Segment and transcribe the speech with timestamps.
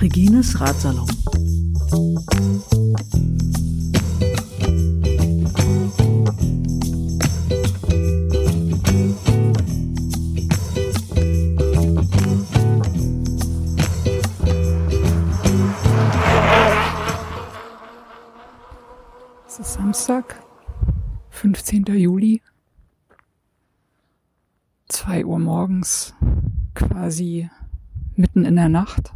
[0.00, 1.06] Regines Ratsalon.
[25.60, 26.14] Morgens,
[26.74, 27.50] quasi
[28.16, 29.12] mitten in der Nacht.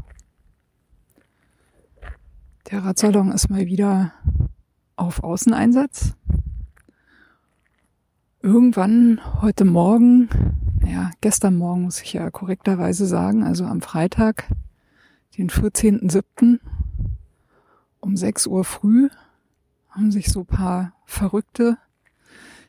[2.70, 4.12] Der Radsalon ist mal wieder
[4.94, 6.12] auf Außeneinsatz.
[8.42, 10.28] Irgendwann heute Morgen,
[10.86, 14.46] ja, gestern Morgen muss ich ja korrekterweise sagen, also am Freitag,
[15.38, 16.60] den 14.07.
[18.00, 19.08] um 6 Uhr früh,
[19.88, 21.78] haben sich so paar Verrückte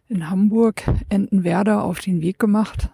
[0.08, 2.90] in Hamburg, Entenwerder auf den Weg gemacht,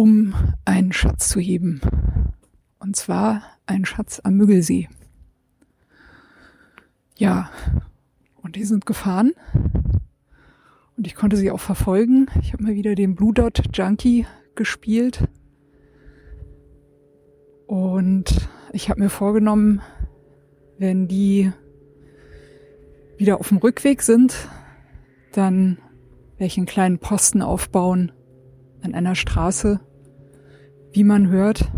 [0.00, 0.32] um
[0.64, 1.82] einen Schatz zu heben.
[2.78, 4.88] Und zwar einen Schatz am Müggelsee.
[7.18, 7.50] Ja,
[8.40, 9.32] und die sind gefahren.
[10.96, 12.28] Und ich konnte sie auch verfolgen.
[12.40, 15.28] Ich habe mal wieder den Blue Dot Junkie gespielt.
[17.66, 19.82] Und ich habe mir vorgenommen,
[20.78, 21.52] wenn die
[23.18, 24.48] wieder auf dem Rückweg sind,
[25.32, 25.76] dann
[26.38, 28.12] werde ich einen kleinen Posten aufbauen
[28.80, 29.80] an einer Straße,
[30.92, 31.70] wie man hört.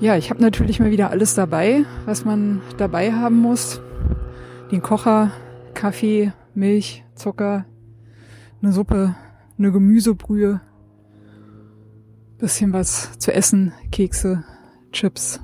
[0.00, 3.80] Ja, ich habe natürlich mal wieder alles dabei, was man dabei haben muss.
[4.70, 5.32] Den Kocher,
[5.74, 7.66] Kaffee, Milch, Zucker,
[8.62, 9.16] eine Suppe,
[9.58, 10.60] eine Gemüsebrühe,
[12.38, 14.44] bisschen was zu essen, Kekse,
[14.92, 15.40] Chips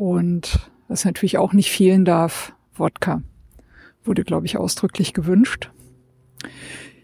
[0.00, 3.22] und was natürlich auch nicht fehlen darf, Wodka.
[4.02, 5.70] Wurde, glaube ich, ausdrücklich gewünscht.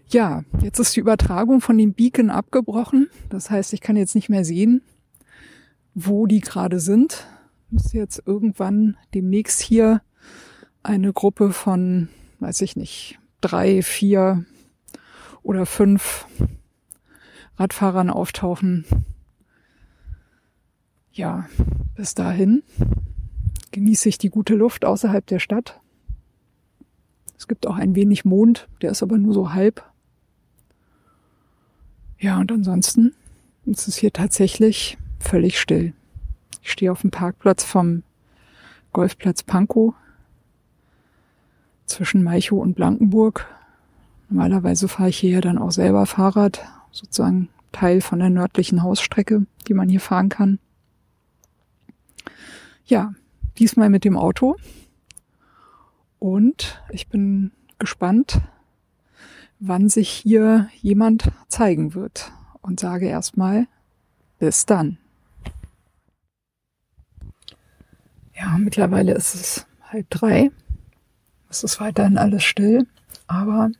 [0.09, 3.11] Ja, jetzt ist die Übertragung von dem Beacon abgebrochen.
[3.29, 4.81] Das heißt, ich kann jetzt nicht mehr sehen,
[5.93, 7.27] wo die gerade sind.
[7.69, 10.01] Müsste jetzt irgendwann demnächst hier
[10.83, 12.09] eine Gruppe von,
[12.41, 14.47] weiß ich nicht, drei, vier
[15.43, 16.25] oder fünf
[17.59, 18.87] Radfahrern auftauchen.
[21.17, 21.47] Ja,
[21.95, 22.63] bis dahin
[23.73, 25.81] genieße ich die gute Luft außerhalb der Stadt.
[27.39, 29.83] Es gibt auch ein wenig Mond, der ist aber nur so halb.
[32.19, 33.15] Ja, und ansonsten
[33.65, 35.95] ist es hier tatsächlich völlig still.
[36.63, 38.03] Ich stehe auf dem Parkplatz vom
[38.93, 39.95] Golfplatz Pankow
[41.87, 43.47] zwischen Malchow und Blankenburg
[44.29, 49.75] Normalerweise fahre ich hier dann auch selber Fahrrad, sozusagen Teil von der nördlichen Hausstrecke, die
[49.75, 50.59] man hier fahren kann.
[52.87, 53.15] Ja,
[53.59, 54.57] diesmal mit dem Auto.
[56.21, 58.41] Und ich bin gespannt,
[59.59, 62.33] wann sich hier jemand zeigen wird.
[62.63, 63.67] Und sage erstmal,
[64.39, 64.99] bis dann.
[68.35, 70.51] Ja, mittlerweile ist es halb drei.
[71.49, 72.87] Es ist weiterhin alles still,
[73.27, 73.71] aber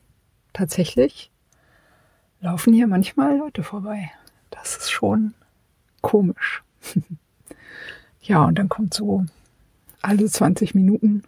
[0.51, 1.31] tatsächlich
[2.41, 4.11] laufen hier manchmal Leute vorbei.
[4.49, 5.33] Das ist schon
[6.01, 6.63] komisch.
[8.27, 9.25] ja, und dann kommt so
[10.01, 11.23] alle 20 Minuten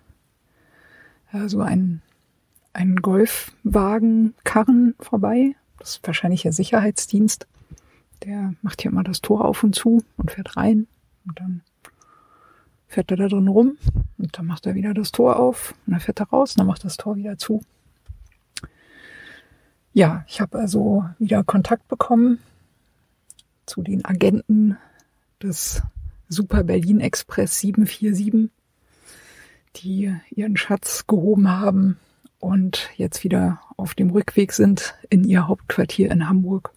[1.32, 2.02] äh, so ein,
[2.74, 5.56] ein Golfwagenkarren vorbei.
[5.78, 7.48] Das ist wahrscheinlich der Sicherheitsdienst.
[8.24, 10.88] Der macht hier immer das Tor auf und zu und fährt rein.
[11.26, 11.62] Und dann
[12.88, 13.78] fährt er da drin rum
[14.18, 16.68] und dann macht er wieder das Tor auf und dann fährt er raus und dann
[16.68, 17.62] macht das Tor wieder zu.
[19.94, 22.40] Ja, ich habe also wieder Kontakt bekommen
[23.66, 24.78] zu den Agenten
[25.42, 25.82] des
[26.32, 28.52] Super Berlin Express 747,
[29.78, 31.98] die ihren Schatz gehoben haben
[32.40, 36.72] und jetzt wieder auf dem Rückweg sind in ihr Hauptquartier in Hamburg.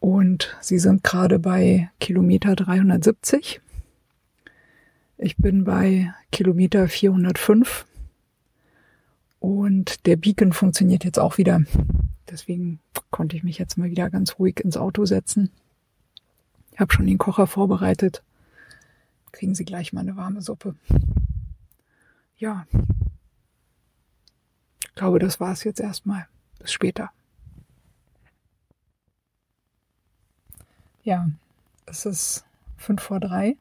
[0.00, 3.60] Und sie sind gerade bei Kilometer 370.
[5.16, 7.86] Ich bin bei Kilometer 405
[9.38, 11.60] und der Beacon funktioniert jetzt auch wieder.
[12.28, 12.80] Deswegen
[13.12, 15.50] konnte ich mich jetzt mal wieder ganz ruhig ins Auto setzen.
[16.74, 18.24] Ich habe schon den Kocher vorbereitet.
[19.30, 20.74] Kriegen Sie gleich mal eine warme Suppe.
[22.36, 22.66] Ja.
[24.82, 26.26] Ich glaube, das war es jetzt erstmal.
[26.58, 27.10] Bis später.
[31.04, 31.30] Ja,
[31.86, 32.44] es ist
[32.76, 33.56] fünf vor drei.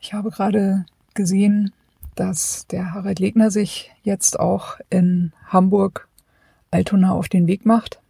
[0.00, 1.74] Ich habe gerade gesehen,
[2.14, 6.08] dass der Harald Legner sich jetzt auch in Hamburg
[6.70, 8.00] Altona auf den Weg macht.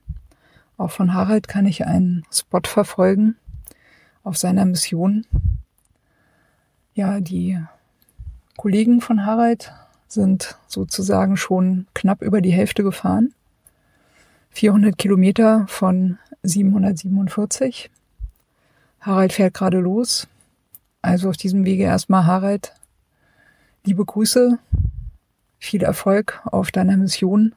[0.76, 3.34] Auch von Harald kann ich einen Spot verfolgen
[4.28, 5.24] auf seiner Mission.
[6.92, 7.58] Ja, die
[8.58, 9.72] Kollegen von Harald
[10.06, 13.32] sind sozusagen schon knapp über die Hälfte gefahren.
[14.50, 17.90] 400 Kilometer von 747.
[19.00, 20.28] Harald fährt gerade los.
[21.00, 22.74] Also auf diesem Wege erstmal Harald.
[23.84, 24.58] Liebe Grüße.
[25.58, 27.54] Viel Erfolg auf deiner Mission.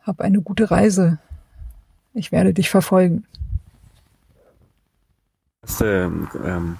[0.00, 1.18] Hab eine gute Reise.
[2.14, 3.26] Ich werde dich verfolgen.
[5.68, 6.10] Die erste
[6.44, 6.76] ähm,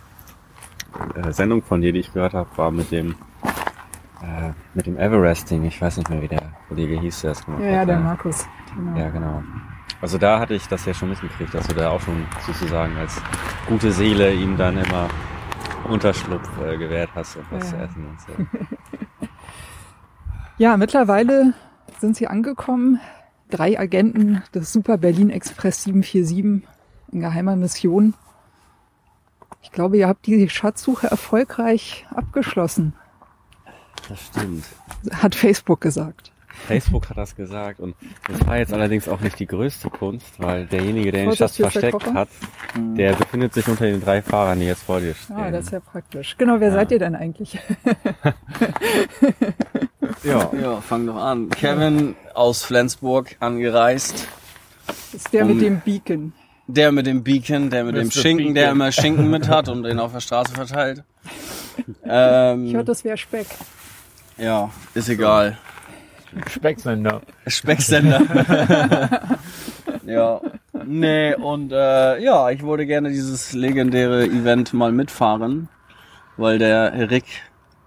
[1.14, 3.14] äh, Sendung von dir, die ich gehört habe, war mit dem
[4.23, 5.64] äh, mit dem Everesting.
[5.67, 7.75] Ich weiß nicht mehr, wie der Kollege hieß, der das gemacht Ja, hat.
[7.76, 7.99] ja, der.
[8.00, 8.46] Markus.
[8.75, 8.99] Genau.
[8.99, 9.43] Ja, genau.
[10.00, 13.20] Also da hatte ich das ja schon mitgekriegt, dass du da auch schon sozusagen als
[13.69, 15.08] gute Seele ihm dann immer
[15.88, 17.79] Unterschlupf äh, gewährt hast und was Ja.
[17.79, 18.32] zu essen und so.
[20.56, 21.52] Ja, mittlerweile
[22.00, 22.99] sind sie angekommen.
[23.49, 26.69] Drei Agenten des Super Berlin Express 747
[27.12, 28.14] in geheimer Mission.
[29.62, 32.94] Ich glaube, ihr habt die Schatzsuche erfolgreich abgeschlossen,
[34.08, 34.64] Das stimmt.
[35.12, 36.32] hat Facebook gesagt.
[36.66, 37.94] Facebook hat das gesagt und
[38.26, 41.70] das war jetzt allerdings auch nicht die größte Kunst, weil derjenige, der den Schatz der
[41.70, 42.14] versteckt Koffer.
[42.14, 42.28] hat,
[42.75, 45.37] der befindet sich unter den drei Fahrern, die jetzt vor dir stehen.
[45.37, 46.34] Ah, das ist ja praktisch.
[46.37, 46.75] Genau, wer Ja.
[46.75, 47.54] seid ihr denn eigentlich?
[50.25, 50.50] ja.
[50.61, 51.49] Ja, fang doch an.
[51.50, 54.26] Kevin aus Flensburg angereist.
[54.87, 56.32] Das ist der Um- mit dem Beacon.
[56.70, 58.12] Der mit dem Beacon, der mit dem Mr.
[58.12, 58.76] Schinken, der Beacon.
[58.76, 61.02] immer Schinken mit hat und den auf der Straße verteilt.
[62.04, 63.46] Ähm, Ich hörte, das wäre Speck.
[64.36, 65.56] ja, ist egal.
[66.50, 67.22] Specksender.
[67.46, 68.20] Specksender.
[70.06, 70.40] ja.
[70.86, 75.68] Nee, und äh, ja, ich wollte gerne dieses legendäre Event mal mitfahren,
[76.36, 77.24] weil der Rick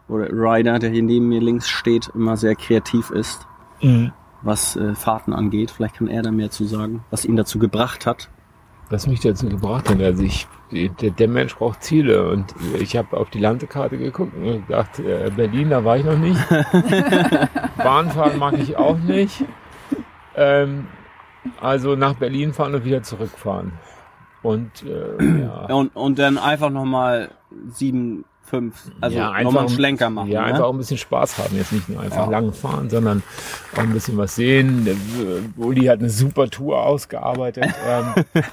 [0.08, 3.46] oder Ryder, der hier neben mir links steht, immer sehr kreativ ist,
[3.82, 4.12] Mhm.
[4.42, 5.72] was äh, Fahrten angeht.
[5.72, 8.30] Vielleicht kann er da mehr zu sagen, was ihn dazu gebracht hat.
[8.92, 13.16] Was mich dazu gebracht hat, also ich, der, der Mensch braucht Ziele und ich habe
[13.16, 16.40] auf die Landekarte geguckt und gedacht, äh, Berlin, da war ich noch nicht.
[17.78, 19.46] Bahnfahren mag ich auch nicht.
[20.36, 20.88] Ähm,
[21.62, 23.72] also nach Berlin fahren und wieder zurückfahren.
[24.44, 27.30] Und äh, ja, Und, und dann einfach nochmal
[27.70, 30.30] sieben, fünf, also ja, nochmal einen Schlenker machen.
[30.30, 30.48] Ja, ne?
[30.48, 31.56] einfach auch ein bisschen Spaß haben.
[31.56, 32.32] Jetzt nicht nur einfach Ja.
[32.32, 33.24] lang fahren, sondern
[33.74, 34.84] auch ein bisschen was sehen.
[34.84, 37.66] Der äh, Uli hat eine super Tour ausgearbeitet.
[37.88, 38.44] ähm,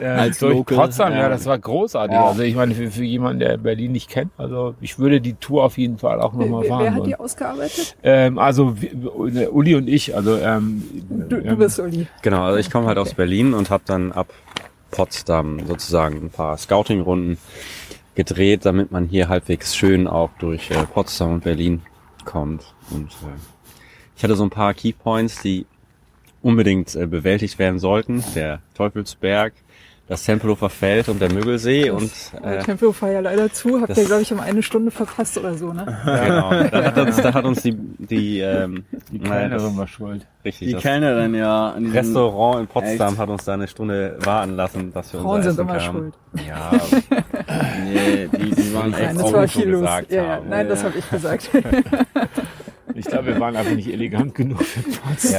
[0.00, 1.18] äh, Als durch Local, Potsdam, ja.
[1.20, 1.28] ja.
[1.28, 2.14] das war großartig.
[2.14, 2.26] Ja.
[2.26, 5.64] Also ich meine, für, für jemanden, der Berlin nicht kennt, also ich würde die Tour
[5.64, 7.08] auf jeden Fall auch nochmal fahren wer hat wollen.
[7.08, 7.96] die ausgearbeitet?
[8.02, 10.82] Ähm, also wir- Uli und ich, also ähm,
[11.28, 12.06] Du, du ähm, bist Uli.
[12.22, 14.28] Genau, also ich komme halt aus Berlin und habe dann ab
[14.90, 17.38] Potsdam sozusagen ein paar Scouting-Runden
[18.14, 21.82] gedreht, damit man hier halbwegs schön auch durch äh, Potsdam und Berlin
[22.24, 22.74] kommt.
[22.90, 23.36] Und äh,
[24.16, 25.66] ich hatte so ein paar Keypoints, die
[26.42, 28.24] unbedingt äh, bewältigt werden sollten.
[28.34, 29.52] Der Teufelsberg,
[30.08, 32.10] das Tempelhofer Feld und der Müggelsee und
[32.42, 33.80] Äh, Tempelhof war ja leider zu.
[33.80, 35.84] Habt das- ihr, glaube ich, um eine Stunde verpasst oder so, ne?
[36.04, 40.26] genau, da hat uns, da hat uns die die, ähm, die das- Kellnerin war schuld.
[40.44, 41.72] richtig Die das Kellnerin ja.
[41.72, 43.18] In Restaurant in Potsdam Echt?
[43.18, 46.12] hat uns da eine Stunde warten lassen, dass wir Frauen unser sind Essen immer kamen.
[46.34, 46.46] schuld.
[46.48, 46.70] Ja,
[47.84, 49.80] Nee, die, die waren Nein, echt das auch war viel los.
[49.80, 50.28] gesagt Ja, ja.
[50.36, 50.48] haben.
[50.48, 50.88] Nein, das Ja.
[50.88, 51.50] habe ich gesagt.
[52.94, 54.96] Ich glaube, wir waren einfach nicht elegant genug für Ja.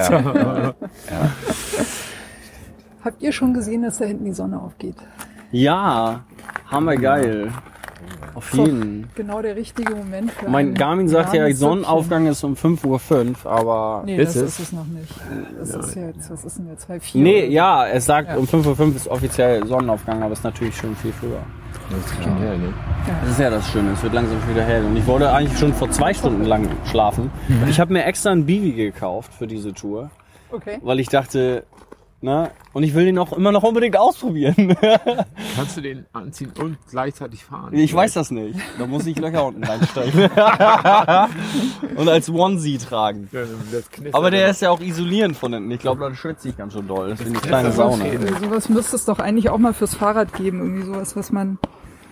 [0.10, 0.36] Potsdam.
[1.10, 1.31] ja.
[3.03, 4.96] Habt ihr schon gesehen, dass da hinten die Sonne aufgeht?
[5.51, 6.22] Ja,
[6.70, 7.51] hammergeil.
[8.36, 8.63] Auf So.
[8.65, 9.10] jeden.
[9.15, 12.86] Genau der richtige Moment für Mein ein Garmin sagt ja, Sonnenaufgang ist um 5.05
[13.46, 14.03] Uhr, aber...
[14.06, 14.44] Nee, Ist das es?
[14.44, 15.13] ist es noch nicht.
[15.60, 16.88] Das ist jetzt, was ist denn jetzt?
[16.88, 17.22] Halb vier?
[17.24, 18.38] Nee, oder ja, es sagt, Ja.
[18.38, 21.39] um 5.05 Uhr ist offiziell Sonnenaufgang, aber es ist natürlich schon viel früher.
[21.89, 22.74] Das ist schon ne?
[23.22, 24.86] Das ist ja das Schöne, es wird langsam wieder hell.
[24.86, 27.32] Und ich wollte eigentlich schon vor zwei Stunden lang schlafen.
[27.68, 30.12] Ich habe mir extra ein Bivi gekauft für diese Tour,
[30.51, 30.77] Okay.
[30.84, 31.63] weil ich dachte,
[32.22, 34.76] ne, und ich will den auch immer noch unbedingt ausprobieren.
[35.56, 37.74] Kannst du den anziehen und gleichzeitig fahren?
[37.74, 38.60] Ich weiß das nicht.
[38.78, 40.22] Da muss ich Löcher unten reinsteigen.
[41.96, 43.30] und als Onesie tragen.
[43.32, 43.42] Ja,
[44.12, 45.72] Aber der ist ja auch isolierend von hinten.
[45.72, 47.10] Ich glaube, da schwitze ich ganz schön doll.
[47.10, 48.06] Das ist eine kleine Sauna.
[48.06, 50.60] Also sowas müsste es doch eigentlich auch mal fürs Fahrrad geben.
[50.60, 51.58] Irgendwie sowas, was man,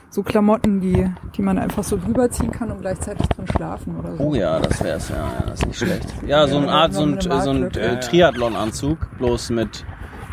[0.10, 4.16] so Klamotten, die, die man einfach so drüber ziehen kann und gleichzeitig drin schlafen oder
[4.16, 4.24] so.
[4.24, 6.08] Oh ja, das wär's, ja, ja, das ist nicht schlecht.
[6.26, 9.86] Ja, so eine Art, so ein, so ein äh, Triathlon-Anzug, bloß mit,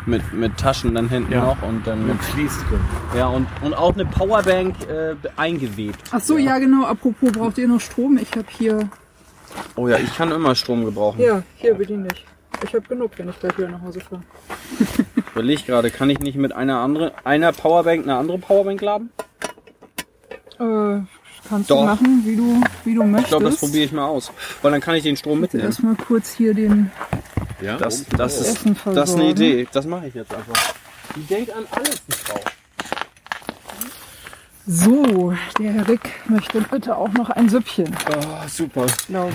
[0.07, 1.45] mit, mit Taschen dann hinten Ja.
[1.45, 2.49] noch und dann mit, drin.
[3.17, 5.99] ja, und, und auch eine Powerbank äh, eingewebt.
[6.11, 6.85] Ach so, ja genau.
[6.85, 8.17] Apropos, braucht ihr noch Strom?
[8.17, 8.89] Ich habe hier,
[9.75, 11.21] Oh ja, ich kann immer Strom gebrauchen.
[11.21, 12.25] ja, hier bediene ich.
[12.63, 14.21] Ich habe genug, wenn ich gleich wieder nach Hause fahre.
[14.79, 19.09] Ich überleg gerade, kann ich nicht mit einer andere, einer Powerbank eine andere Powerbank laden?
[20.59, 21.01] Äh,
[21.47, 21.79] kannst Doch.
[21.81, 23.23] du machen, wie du, wie du möchtest.
[23.25, 24.31] Ich glaube, das probiere ich mal aus.
[24.61, 25.65] Weil dann kann ich den Strom mitnehmen.
[25.65, 26.91] Erstmal kurz hier den,
[27.65, 27.77] Ja?
[27.77, 29.29] Das, das, ist, Essen das ist eine.
[29.29, 29.67] Idee.
[29.71, 30.73] Das mache ich jetzt einfach.
[31.15, 32.39] Die denkt an alles, die Frau.
[34.67, 38.87] So, der Herr Rick möchte bitte auch noch ein Süppchen, Oh, super.
[39.07, 39.31] glaube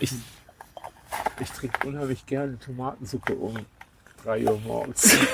[0.00, 0.10] ich.
[0.10, 0.12] Ich,
[1.40, 3.54] ich trinke unheimlich gerne Tomatensuppe um
[4.24, 5.16] 3 Uhr morgens.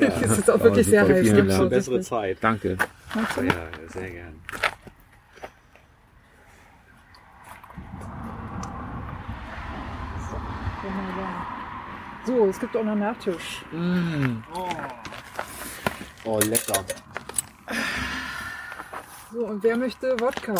[0.00, 1.08] Das ist jetzt auch wirklich sehr heiß.
[1.08, 1.52] ganz Dank.
[1.52, 1.68] vorsichtig.
[1.70, 2.38] Bessere Zeit.
[2.40, 2.78] Danke.
[3.14, 3.52] Ja,
[3.92, 4.34] sehr gern.
[12.26, 13.62] So, es gibt auch noch Nachtisch.
[16.24, 16.84] Oh, lecker.
[19.32, 20.54] So, und wer möchte Wodka?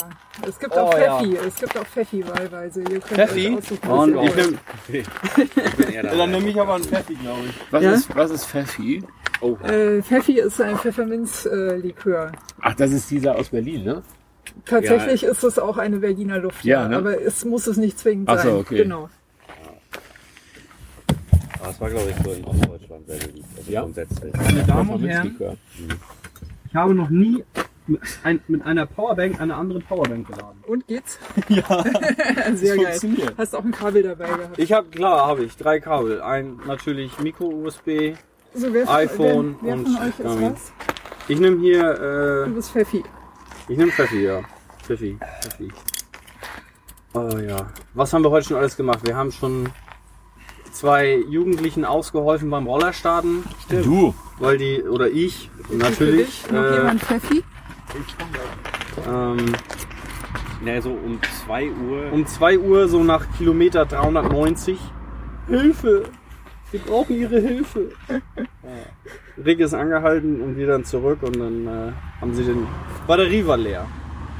[0.47, 1.19] Es gibt Oh, auch ja.
[1.19, 1.37] Pfeffi.
[1.37, 2.81] Es gibt auch Pfeffi wahlweise.
[2.81, 3.57] Ihr könnt Pfeffi?
[3.87, 4.57] Und ich bin
[5.91, 6.17] eher dabei.
[6.17, 7.53] dann nehme ich aber einen Pfeffi, glaube ich.
[7.71, 7.91] Was, Ja?
[7.93, 9.03] ist, was ist Pfeffi?
[9.41, 9.55] Oh.
[9.63, 12.31] Äh, Pfeffi ist ein Pfefferminzlikör.
[12.61, 14.01] Ach, das ist dieser aus Berlin, ne?
[14.65, 16.97] Tatsächlich ist es auch eine Berliner Luft, Ja, ne?
[16.97, 18.57] aber es muss es nicht zwingend Ach so, sein.
[18.57, 18.77] okay.
[18.83, 19.09] Genau.
[21.63, 23.47] Aber es war, glaube ich, so in Ostdeutschland sehr beliebt.
[23.57, 23.81] Also Ja.
[23.81, 24.33] grundsätzlich.
[24.33, 25.57] Meine Damen und Herren, Pfefferminzlikör.
[26.67, 27.43] ich habe noch nie
[27.87, 30.61] mit, ein, mit einer Powerbank eine andere Powerbank geladen.
[30.67, 31.17] Und geht's?
[31.49, 31.83] Ja,
[32.53, 32.85] Sehr geil.
[32.85, 33.33] funktioniert.
[33.37, 34.59] Hast auch ein Kabel dabei gehabt.
[34.59, 36.21] Ich habe, klar, habe ich drei Kabel.
[36.21, 38.15] Ein natürlich Micro-USB.
[38.53, 40.51] So, iPhone wer, wer und von euch ist Garmin.
[40.53, 40.71] was?
[41.29, 41.93] Ich nehme hier,
[42.45, 43.03] Du äh, bist Pfeffi.
[43.69, 44.41] ich nehme Pfeffi, ja.
[44.83, 45.71] Pfeffi, Pfeffi.
[47.13, 47.67] Oh ja.
[47.93, 48.99] Was haben wir heute schon alles gemacht?
[49.05, 49.69] Wir haben schon
[50.73, 54.13] zwei Jugendlichen ausgeholfen beim Rollerstarten, Du.
[54.39, 57.43] weil die, oder ich, natürlich, noch äh, jemand Pfeffi?
[59.07, 59.37] ähm,
[60.65, 62.11] Ja, so um 2 Uhr.
[62.11, 64.79] um 2 Uhr, so nach Kilometer 390.
[65.47, 66.05] Hilfe!
[66.71, 67.91] Wir brauchen ihre Hilfe.
[69.45, 72.65] Rick ist angehalten und wir dann zurück und dann äh, haben sie den
[73.05, 73.85] Batterie war leer.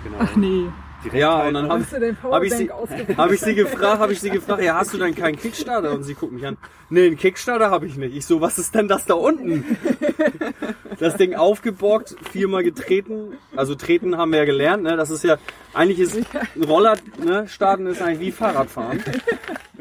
[0.04, 0.18] genau.
[0.20, 0.66] Ach nee.
[1.04, 2.70] Direkt Ja, halt und dann hab- Hast du den Habe ich, sie-
[3.18, 5.92] hab ich sie gefragt, habe ich sie gefragt, ja, hast du denn keinen Kickstarter?
[5.92, 6.58] Und sie guckt mich an,
[6.90, 8.16] nee, einen Kickstarter habe ich nicht.
[8.16, 9.66] Ich so, was ist denn das da unten?
[11.00, 13.34] Das Ding aufgeborgt, viermal getreten.
[13.56, 14.96] Also treten haben wir ja gelernt, ne?
[14.96, 15.38] Das ist ja,
[15.74, 17.48] eigentlich ist ein Roller, ne?
[17.48, 19.04] Starten ist eigentlich wie Fahrradfahren.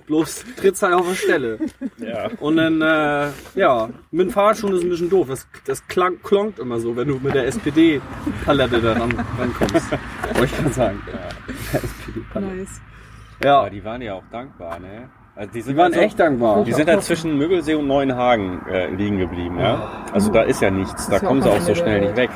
[0.07, 1.59] Bloß tritt's halt auf der Stelle.
[1.99, 2.29] ja.
[2.41, 5.29] Und dann, äh, ja, mit dem Fahrradschuhen ist ein bisschen doof.
[5.29, 9.91] Das, das klang, klonkt immer so, wenn du mit der SPD-Palette da ran, rankommst.
[10.35, 11.03] Wollte ich gerade sagen.
[11.07, 11.79] Ja.
[11.79, 12.55] SPD-Palette.
[12.57, 12.81] Nice.
[13.45, 15.09] Ja, Aber die waren ja auch dankbar, ne?
[15.35, 16.65] Also die, sind die waren halt so- echt dankbar.
[16.65, 20.05] Die sind halt zwischen Müggelsee und Neuenhagen äh, liegen geblieben, ja.
[20.13, 22.31] Also da ist ja nichts, da kommen sie auch so schnell nicht weg.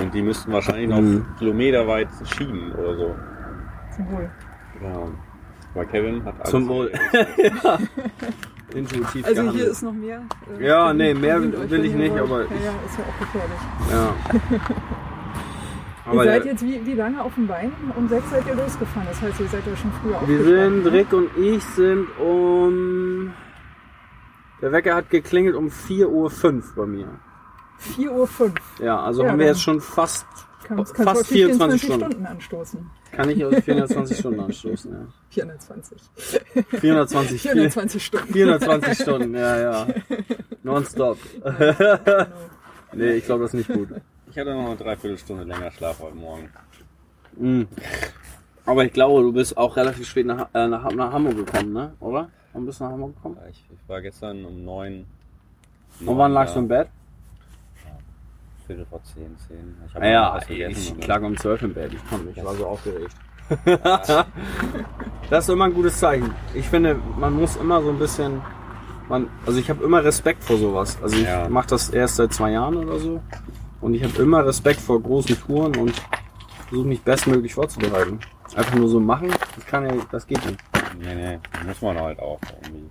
[0.00, 1.26] Und die müssten wahrscheinlich noch Mhm.
[1.38, 3.14] kilometerweit schieben oder so.
[3.96, 4.30] Zum Wohl.
[4.82, 4.98] Ja.
[5.74, 6.50] Aber Kevin hat alles.
[6.50, 6.90] Zum Wohl.
[8.74, 9.68] Intuitiv Also hier gehandelt.
[9.68, 10.22] ist noch mehr.
[10.58, 13.18] äh, Ja, nee, mehr will ich ihr nicht, aber Ja, ich- ja, ist ja auch
[13.20, 13.58] gefährlich.
[13.90, 14.14] Ja.
[16.06, 17.72] ihr Aber seid der, jetzt wie, wie lange auf dem Bein?
[17.96, 19.06] Um sechs seid ihr losgefahren.
[19.08, 20.84] Das heißt, ihr seid ja schon früher wir aufgestanden.
[20.84, 23.32] sind, Rick und ich sind um...
[24.62, 27.08] Der Wecker hat geklingelt um 4.05 Uhr bei mir.
[27.98, 28.52] 4.05 Uhr.
[28.80, 30.26] Ja, also Ja, haben wir jetzt schon fast,
[30.76, 32.04] Kannst, kannst Fast du auf die 24 Stunden.
[32.06, 32.26] Stunden.
[32.26, 32.90] anstoßen.
[33.12, 34.92] kann ich aus 420 Stunden anstoßen.
[34.92, 34.98] Ja.
[35.30, 36.00] 420.
[36.80, 38.32] 420, 420 Stunden.
[38.32, 39.86] 420 Stunden, ja, ja.
[40.62, 41.18] Nonstop.
[41.42, 42.26] Genau.
[42.94, 43.88] Nee, ich glaube, das ist nicht gut.
[44.30, 46.48] Ich hatte noch eine Dreiviertelstunde länger Schlaf heute Morgen.
[47.36, 47.68] Mhm.
[48.64, 51.92] Aber ich glaube, du bist auch relativ spät nach, äh, nach, nach Hamburg gekommen, ne?
[52.00, 52.28] Oder?
[52.52, 53.36] Wann bist du nach Hamburg gekommen?
[53.42, 55.06] Ja, Ich, ich war gestern um neun.
[56.04, 56.88] Und wann lagst du im Bett?
[58.74, 59.76] Viertel vor zehn, zehn.
[59.86, 61.92] Ich hab Ja, was gegessen ich und dann- lag um 12 im Bett.
[61.92, 63.14] Ich konnte nicht, ich war so aufgeregt.
[65.30, 66.32] das ist immer ein gutes Zeichen.
[66.54, 68.40] Ich finde, man muss immer so ein bisschen,
[69.08, 70.98] man, also ich habe immer Respekt vor sowas.
[71.02, 71.48] Also ich Ja.
[71.48, 73.20] mache das erst seit zwei Jahren oder so
[73.80, 75.92] und ich habe immer Respekt vor großen Touren und
[76.68, 78.20] versuche mich bestmöglich vorzubereiten.
[78.54, 80.58] Einfach nur so machen, das kann ja, das geht nicht.
[80.98, 82.90] Nee, nee, muss man halt auch irgendwie.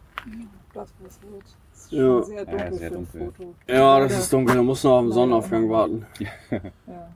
[0.73, 1.43] Das, was wird.
[1.91, 2.03] Ist Ja.
[2.05, 3.07] schon sehr Ja, dunkel sehr für ein.
[3.07, 3.55] Foto.
[3.67, 6.05] Ja, das ist dunkel, da muss noch auf den Sonnenaufgang warten.
[6.87, 7.07] Ja.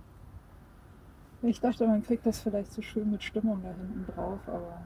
[1.42, 4.82] Ich dachte, man kriegt das vielleicht so schön mit Stimmung da hinten drauf, aber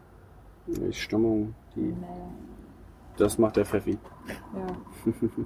[0.67, 1.95] Die Stimmung, die, nee.
[3.17, 3.97] das macht der Pfeffi.
[4.55, 5.11] Ja.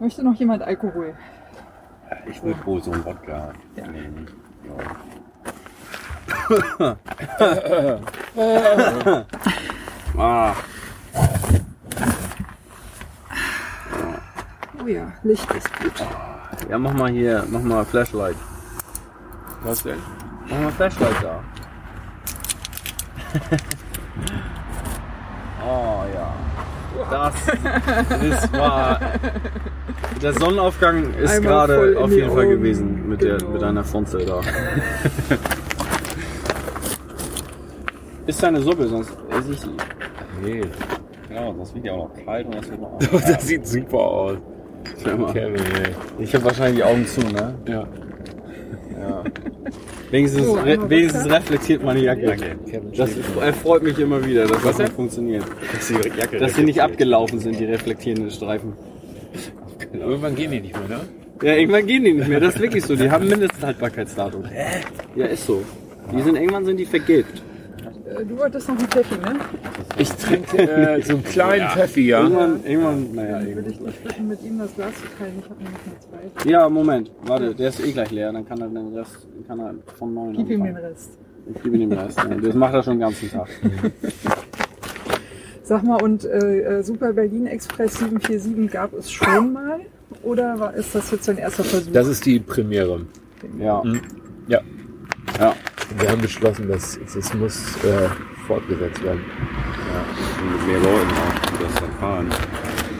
[0.00, 1.14] Möchte noch jemand Alkohol?
[2.28, 3.86] Ich würde wohl so einen Wodka Ja.
[3.88, 4.26] nehmen.
[4.66, 4.76] Ja.
[10.18, 10.54] Ah,
[14.86, 15.92] Oh ja, Licht ist gut.
[16.70, 18.36] ja, mach mal hier, mach mal Flashlight.
[19.64, 19.98] Was denn?
[20.48, 21.42] Mach mal Flashlight da.
[25.66, 26.32] oh ja.
[27.10, 27.34] Das
[28.22, 29.00] ist war.
[30.22, 32.50] Der Sonnenaufgang ist gerade auf jeden Fall Augen.
[32.50, 33.50] gewesen mit, der, Genau.
[33.50, 34.40] mit deiner Funzel da.
[38.26, 39.76] ist deine Suppe, sonst esse ich sie.
[40.44, 40.62] Nee.
[41.28, 42.98] Ja, das wird ja auch noch kalt und das wird noch.
[43.10, 44.38] Das sieht super aus.
[45.04, 45.94] Kevin, ey.
[46.18, 47.54] Ich habe wahrscheinlich die Augen zu, ne?
[47.68, 47.86] Ja.
[48.98, 49.24] Ja.
[50.10, 52.26] Wenigstens, So, re einmal wenigstens reflektiert meine Jacke.
[52.26, 52.56] Danke.
[52.70, 55.44] Kevin Das erfreut mich immer wieder, dass das nicht funktioniert.
[55.72, 58.74] Dass die Jacke Dass sie nicht abgelaufen sind, die reflektierenden Streifen.
[59.92, 61.04] Irgendwann gehen die nicht mehr, ne?
[61.42, 62.40] Ja, irgendwann gehen die nicht mehr.
[62.40, 62.94] Das ist wirklich so.
[62.94, 64.44] Die haben Mindesthaltbarkeitsdatum.
[65.16, 65.62] Ja, ist so.
[66.14, 67.42] Die sind irgendwann sind die vergilbt.
[68.06, 69.38] Äh, Du wolltest noch einen Pfeffi, ne?
[69.98, 72.22] Ich trinke äh, so einen kleinen Pfeffi, ja.
[72.22, 73.88] Irgendwann, irgendwann, naja, Dann würde irgendwann.
[73.88, 75.32] ich dich bitten, mit ihm das Glas zu teilen.
[75.40, 76.50] Ich habe nämlich nur zwei.
[76.50, 77.10] Ja, Moment.
[77.22, 78.32] Warte, der ist eh gleich leer.
[78.32, 80.76] Dann kann er den Rest, kann er von neuem Gib ihm den.
[80.76, 81.10] Rest.
[81.54, 82.18] Ich gebe ihm den Rest.
[82.18, 83.48] Ja, Das macht er schon den ganzen Tag.
[85.62, 89.80] Sag mal, und äh, äh, Super Berlin Express 747 gab es schon mal?
[90.22, 91.92] Oder war, ist das jetzt dein erster Versuch?
[91.92, 93.00] Das ist die Premiere.
[93.58, 93.82] Ja.
[93.82, 94.00] Mhm.
[94.46, 94.60] Ja.
[95.40, 95.54] Ja.
[95.98, 98.08] Wir haben beschlossen, dass das muss äh,
[98.46, 99.24] fortgesetzt werden.
[100.42, 102.30] Und mit mehr Leuten auch, die das dann fahren.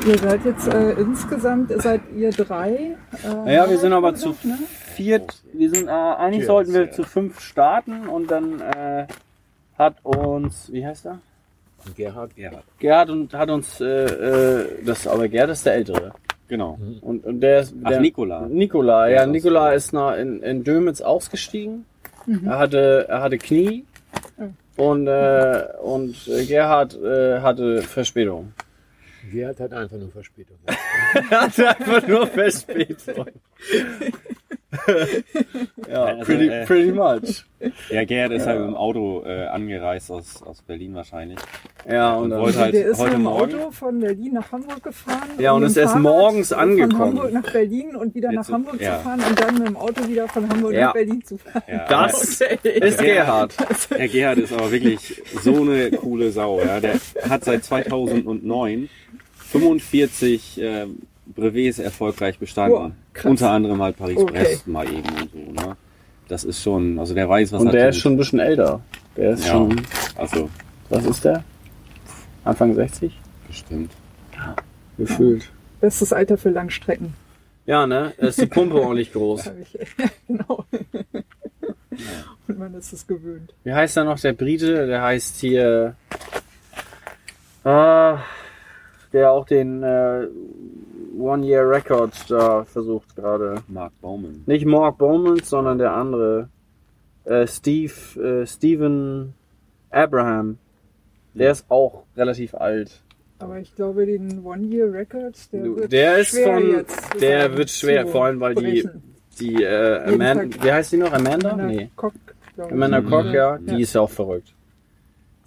[0.07, 2.97] Ihr seid jetzt äh, insgesamt, seid ihr drei?
[3.25, 4.59] Äh, Naja, wir sind aber zu ne?
[4.95, 5.43] viert.
[5.52, 6.90] Wir sind, äh, eigentlich Viert, sollten wir ja.
[6.93, 9.07] zu fünf starten und dann äh,
[9.76, 11.19] hat uns, wie heißt er?
[11.97, 12.31] Gerhard?
[12.37, 16.12] Ja, Gerhard und hat uns, äh, äh, das, aber Gerhard ist der Ältere.
[16.49, 16.78] genau.
[17.00, 18.47] Und, und der ist, Ach, der, Nikola.
[18.49, 21.85] Nikola, Der ja, ist Nikola ist nach, in, in Dömitz ausgestiegen.
[22.26, 23.85] Er hatte, er hatte Knie
[24.76, 28.52] und, äh, und äh, Gerhard äh, hatte Verspätung.
[29.30, 30.56] Gerhard hat einfach nur Verspätung.
[31.30, 33.26] Er hatte einfach nur Verspätung.
[35.90, 37.45] ja, Also, pretty, äh, pretty much.
[37.90, 41.38] Ja, Gerhard ist halt mit dem Auto äh, angereist aus, aus Berlin wahrscheinlich.
[41.88, 43.54] Ja, und Und dann, wollte halt der ist heute mit dem Morgen.
[43.54, 45.30] Auto von Berlin nach Hamburg gefahren.
[45.38, 46.99] Ja, und ist erst morgens Von angekommen.
[47.18, 48.99] Hamburg nach Berlin und wieder nach Jetzt- Hamburg ja.
[48.99, 50.87] zu fahren und dann mit dem Auto wieder von Hamburg Ja.
[50.87, 51.62] nach Berlin zu fahren.
[51.68, 52.78] Ja, das Okay.
[52.78, 53.54] ist Gerhard.
[53.90, 56.61] Der Gerhard ist aber wirklich so eine coole Sau.
[56.61, 56.80] Ja.
[56.80, 56.95] Der
[57.28, 58.88] hat seit 2009
[59.50, 60.87] 45 äh,
[61.35, 62.95] Brevets erfolgreich bestanden.
[63.15, 63.28] Boah.
[63.30, 64.71] Unter anderem halt Paris-Brest Okay.
[64.71, 65.67] mal eben und so.
[65.67, 65.76] Ne?
[66.28, 67.91] Das ist schon, also der weiß, was Und er der tut.
[67.97, 68.80] ist schon ein bisschen älter.
[69.17, 69.52] Der ist Ja.
[69.52, 69.80] schon,
[70.17, 70.49] Also,
[70.89, 71.45] was ist der?
[72.45, 73.19] Anfang 60?
[73.49, 73.93] bestimmt.
[74.99, 75.50] Gefühlt.
[75.80, 77.15] Bestes Alter für Langstrecken.
[77.67, 78.12] Ja, ne?
[78.19, 79.50] Da ist die Pumpe auch nicht groß.
[79.62, 79.76] Ich,
[80.28, 80.65] genau.
[82.47, 83.52] Und man ist es gewöhnt.
[83.65, 84.86] Wie heißt da noch der Brite?
[84.86, 85.95] Der heißt hier.
[87.65, 88.15] Äh,
[89.12, 90.26] der auch den äh,
[91.19, 93.57] One-Year-Record da versucht gerade.
[93.69, 94.43] Mark Baumann.
[94.47, 96.49] Nicht Mark Bowman, sondern der andere.
[97.25, 97.93] Äh, Steve,
[98.43, 99.35] äh, Steven
[99.91, 100.59] Abraham.
[101.35, 103.02] Der ist auch relativ alt.
[103.39, 107.21] Aber ich glaube, den One-Year-Record, der Du, wird der ist schwer von, jetzt.
[107.21, 109.02] der wird schwer, vor allem weil die, brechen.
[109.39, 111.13] die äh, Jeden Amanda, wie heißt die noch?
[111.13, 111.50] Amanda?
[111.50, 111.91] Amanda Nee.
[111.97, 112.13] Koch,
[112.55, 112.75] glaube ich.
[112.83, 113.35] Amanda Mhm.
[113.35, 113.79] Ja, die Ja.
[113.79, 114.55] ist ja auch verrückt.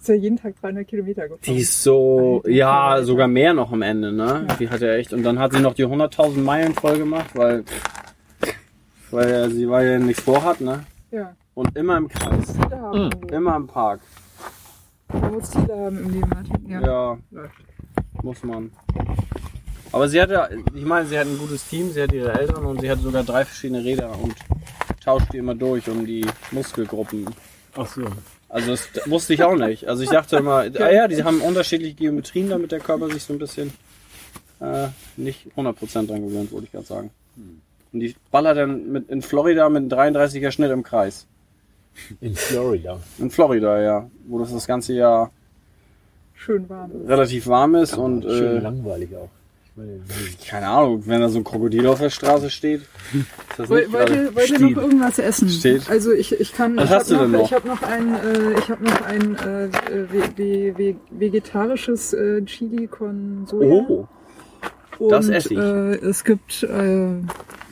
[0.00, 1.40] Ist ja jeden Tag 300 Kilometer gefahren.
[1.44, 3.04] Die ist so, Alter, ja, Alter.
[3.04, 4.46] sogar mehr noch am Ende, ne?
[4.58, 7.64] Die hat ja echt, und dann hat sie noch die 100.000 Meilen voll gemacht, weil,
[9.10, 10.84] weil ja, sie weil ja nichts vorhat, ne?
[11.10, 11.34] ja.
[11.52, 13.06] Und immer im Kreis, Ziele haben.
[13.08, 13.28] Mhm.
[13.34, 14.00] immer im Park.
[15.12, 16.70] Man muss Ziele haben im Leben, Martin.
[16.70, 16.80] Ja.
[16.80, 17.18] Ja,
[18.22, 18.70] muss man.
[19.92, 22.80] Aber sie hatte, ich meine, sie hat ein gutes Team, sie hat ihre Eltern und
[22.80, 24.34] sie hat sogar drei verschiedene Räder und
[25.04, 27.26] tauscht die immer durch um die Muskelgruppen.
[27.76, 28.04] Ach so.
[28.50, 29.86] Also das wusste ich auch nicht.
[29.86, 33.32] Also ich dachte immer, ah ja, die haben unterschiedliche Geometrien, damit der Körper sich so
[33.32, 33.72] ein bisschen
[34.60, 37.10] äh, nicht 100% dran gewöhnt, wollte ich gerade sagen.
[37.92, 41.26] Und die ballert dann mit, in Florida mit einem 33er Schnitt im Kreis.
[42.20, 43.00] In Florida.
[43.18, 44.10] In Florida, ja.
[44.26, 45.30] Wo das das ganze Jahr
[46.34, 46.90] Schön warm.
[46.90, 47.08] ist.
[47.08, 49.28] relativ warm ist und Schön äh, langweilig auch.
[50.38, 52.82] Ich keine Ahnung, wenn da so ein Krokodil auf der Straße steht.
[53.56, 55.48] Wollt gerade- ihr, wollt ihr noch irgendwas essen?
[55.48, 55.88] Steht.
[55.90, 56.76] Also ich, ich kann.
[56.76, 57.46] Was ich hast hab du denn noch, noch?
[57.46, 59.68] Ich habe noch ein, äh, ich habe noch ein äh,
[60.12, 63.68] ve- ve- ve- vegetarisches äh, Chili con Soja.
[63.68, 64.06] Oh,
[64.98, 65.58] Und, das esse ich.
[65.58, 67.08] Äh, es gibt, äh,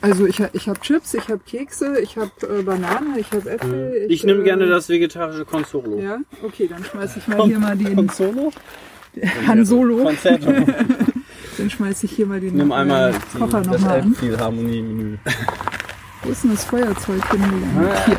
[0.01, 4.05] also ich, ich habe Chips, ich habe Kekse, ich habe äh, Banane, ich habe Äpfel.
[4.09, 5.99] ich nehme äh, gerne das vegetarische Consolo.
[5.99, 8.51] Ja, okay, dann schmeiß ich mal hier mal den Consolo?
[9.47, 10.03] Han Solo.
[10.03, 10.51] Concerto.
[11.59, 14.07] Dann schmeiß ich hier mal den Nimm einmal äh, die, das nochmal an.
[14.07, 15.17] Elbphilharmonie-Menü.
[16.23, 17.21] Wo ist denn das Feuerzeug?
[18.05, 18.17] Hier.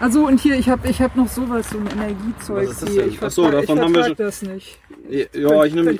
[0.00, 2.68] Also und hier, ich habe ich hab noch sowas, so ein Energiezeug.
[2.68, 2.90] Was ist das?
[3.06, 4.78] Ich Ach so, vertrag- davon ich haben wir schon- das nicht.
[5.32, 5.94] Ja, ich nehme.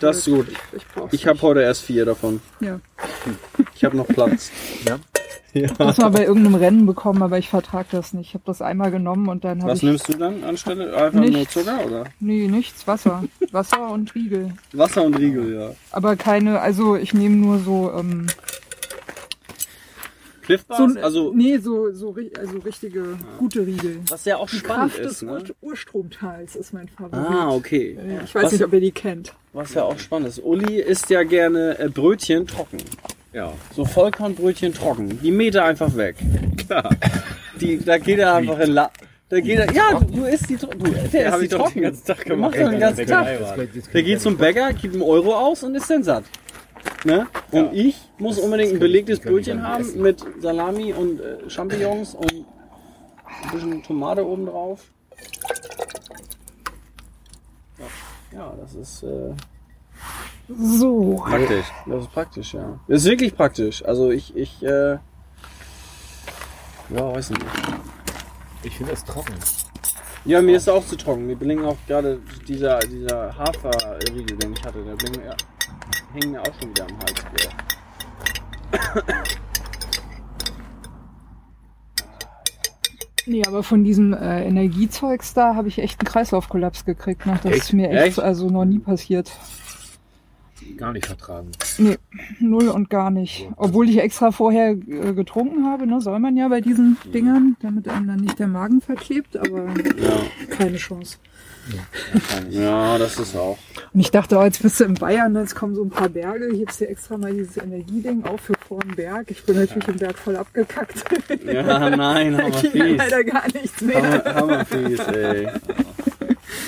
[0.00, 0.46] Das ist gut.
[0.48, 2.40] Ich, ich Ich habe heute erst vier davon.
[2.60, 2.80] Ja.
[3.74, 4.50] Ich habe noch Platz.
[4.88, 4.98] Ja?
[5.54, 5.66] Ja.
[5.78, 8.28] das mal bei irgendeinem Rennen bekommen, aber ich vertrag das nicht.
[8.28, 9.84] Ich habe das einmal genommen und dann habe Was ich...
[9.84, 10.94] nimmst du dann anstelle?
[10.96, 11.54] Einfach nur Nichts.
[11.54, 12.04] Zucker oder?
[12.20, 13.24] Nee, nichts, Wasser.
[13.50, 14.52] Wasser und Riegel.
[14.72, 15.70] Wasser und Riegel, ja.
[15.90, 18.26] Aber keine, also ich nehme nur so, ähm,
[20.42, 23.98] Cliff So, also nee, so, so, also richtige, gute Riegel.
[24.08, 25.20] was ja auch Die spannend Kraft ist.
[25.20, 25.44] des Ur Ne?
[25.60, 27.26] Urstromtals ist mein Favorit.
[27.28, 27.98] Ah, okay.
[27.98, 29.34] Ja, Ich weiß Was- nicht, ob ihr die kennt.
[29.52, 30.42] Was ja auch spannend ist.
[30.42, 32.78] Uli isst ja gerne äh, Brötchen trocken.
[33.32, 33.52] Ja.
[33.74, 35.20] So Vollkornbrötchen trocken.
[35.22, 36.16] Die mäht er einfach weg.
[37.60, 38.90] Die, da geht er einfach in La
[39.30, 41.74] da geht er, ja, du, du isst die, du, der isst die ich doch trocken.
[41.74, 42.52] den ganzen Tag Der gemacht.
[42.52, 43.28] macht doch den ganzen Tag.
[43.92, 46.24] Der geht zum Bäcker, gibt einen Euro aus und ist dann satt.
[47.04, 47.26] Ne?
[47.50, 50.00] Und ich muss unbedingt ein belegtes das Brötchen haben essen.
[50.00, 54.90] mit Salami und äh, Champignons und ein bisschen Tomate oben drauf.
[57.78, 59.34] Ja, ja das ist äh,
[60.48, 61.22] So.
[61.26, 61.66] praktisch.
[61.86, 62.80] Das ist praktisch, ja.
[62.88, 63.84] Das ist wirklich praktisch.
[63.84, 65.00] Also ich, ich, äh, ja,
[66.90, 67.44] weiß nicht.
[68.62, 69.34] Ich finde das trocken.
[70.24, 71.26] Ja, mir ist auch zu trocken.
[71.26, 75.36] Mir blinken auch gerade dieser, dieser Haferriegel, den ich hatte, der blinkt, ja,
[76.12, 77.24] hängt mir auch schon wieder am Hals.
[77.42, 79.02] Ja.
[83.28, 87.26] Nee, aber von diesem äh, Energiezeugs da habe ich echt einen Kreislaufkollaps gekriegt.
[87.26, 87.38] Ne?
[87.42, 87.62] Das Echt?
[87.64, 88.20] ist mir echt, Echt?
[88.20, 89.30] also noch nie passiert.
[90.76, 91.50] Gar nicht vertragen.
[91.78, 91.96] Nee,
[92.40, 93.48] null und gar nicht.
[93.56, 96.00] Obwohl ich extra vorher äh, getrunken habe, ne?
[96.00, 100.20] soll man ja bei diesen Dingern, damit einem dann nicht der Magen verklebt, aber Ja,
[100.56, 101.18] keine Chance.
[102.50, 103.58] ja, das ist auch.
[103.92, 106.48] Und ich dachte, oh, jetzt bist du in Bayern, jetzt kommen so ein paar Berge,
[106.56, 109.30] hebst dir extra mal dieses Energieding auf für vor dem Berg.
[109.30, 111.04] Ich bin natürlich im Berg voll abgekackt.
[111.44, 112.96] Ja, nein, da ging fies.
[112.96, 114.02] leider gar nichts mehr.
[114.24, 115.48] Hammer, hammer fies, ey.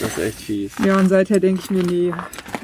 [0.01, 0.73] Das ist echt fies.
[0.85, 2.13] Ja, und seither denke ich mir, nee,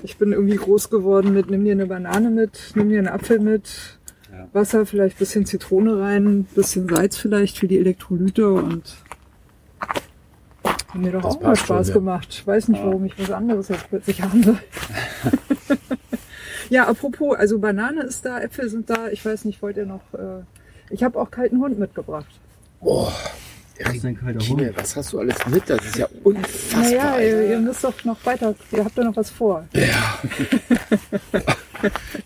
[0.02, 3.38] ich bin irgendwie groß geworden mit, nimm dir eine Banane mit, nimm dir einen Apfel
[3.38, 3.98] mit,
[4.33, 4.48] Ja.
[4.52, 8.83] Wasser, vielleicht bisschen Zitrone rein, bisschen Salz vielleicht für die Elektrolyte und
[10.62, 12.29] hat mir doch Das auch mal Spaß schon, gemacht.
[12.31, 14.59] Ich weiß nicht, warum ich was anderes jetzt plötzlich haben soll.
[16.70, 20.02] ja, apropos, also Banane ist da, Äpfel sind da, ich weiß nicht, wollt ihr noch,
[20.14, 20.42] äh,
[20.90, 22.40] ich habe auch kalten Hund mitgebracht.
[22.81, 23.09] Oh,
[24.39, 25.69] Tine, was hast du alles mit?
[25.69, 26.83] Das ist ja unfassbar.
[26.83, 29.65] Naja, ihr, ihr müsst doch noch weiter, ihr habt ja noch was vor.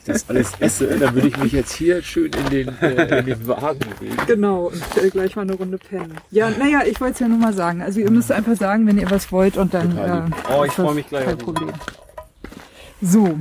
[0.07, 3.49] das alles esse, dann würde ich mich jetzt hier schön in den, äh, in den
[3.49, 4.17] Wagen bewegen.
[4.27, 6.17] Genau, und äh, gleich mal eine Runde pennen.
[6.31, 7.83] Ja, naja, ich wollte es ja nur mal sagen.
[7.83, 10.23] Also ihr müsst einfach sagen, wenn ihr was wollt und dann äh.
[10.51, 11.73] Oh, ich ist das freu mich gleich Kein Problem.
[13.03, 13.39] So,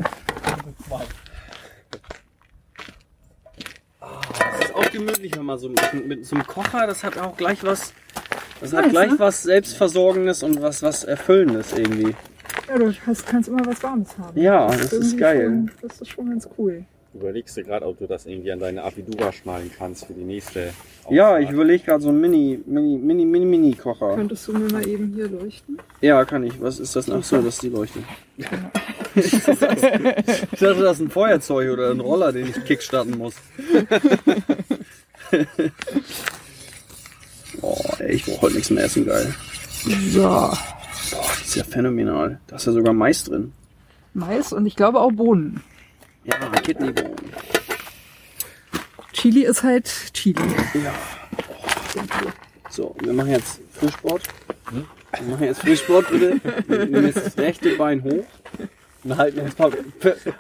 [4.38, 7.36] Das ist auch gemütlich, wenn man so mit, mit so einem Kocher, das hat auch
[7.38, 7.94] gleich was,
[8.62, 9.20] das hat Nice, gleich ne?
[9.20, 12.16] was Selbstversorgendes und was, was Erfüllendes irgendwie.
[12.68, 14.40] ja, du hast, kannst immer was Warmes haben.
[14.40, 15.44] Ja, das ist irgendwie geil.
[15.44, 16.86] Schon, das ist schon ganz cool.
[17.14, 20.74] Überlegst du gerade, ob du das irgendwie an deine Apidura schmalen kannst für die nächste
[21.10, 21.44] Ja, Ausfahrt?
[21.44, 24.14] ich überlege gerade so einen Mini, Mini, Mini, Mini, Mini Kocher.
[24.16, 25.80] Könntest du mir mal eben hier leuchten?
[26.02, 26.62] Ja, kann ich.
[26.62, 27.10] Was ist das?
[27.10, 28.00] Ach so, das ist die Leuchte.
[29.16, 33.34] ich dachte, das ist ein Feuerzeug oder ein Roller, den ich kickstarten muss.
[37.62, 39.34] oh, ey, ich brauche heute nichts mehr essen, geil.
[40.12, 40.58] So, Boah,
[41.40, 42.40] die ist ja phänomenal.
[42.46, 43.52] Da ist ja sogar Mais drin.
[44.14, 45.64] Mais und ich glaube auch Bohnen.
[46.24, 47.16] Ja, Kidneybohnen.
[49.14, 50.40] Chili ist halt Chili.
[50.74, 50.94] Ja.
[52.70, 54.24] So, wir machen jetzt Frühsport.
[54.72, 56.40] Wir machen jetzt Frühsport, bitte.
[56.68, 58.26] Wir nehmen jetzt das rechte Bein hoch
[59.04, 59.72] und halten uns, mal-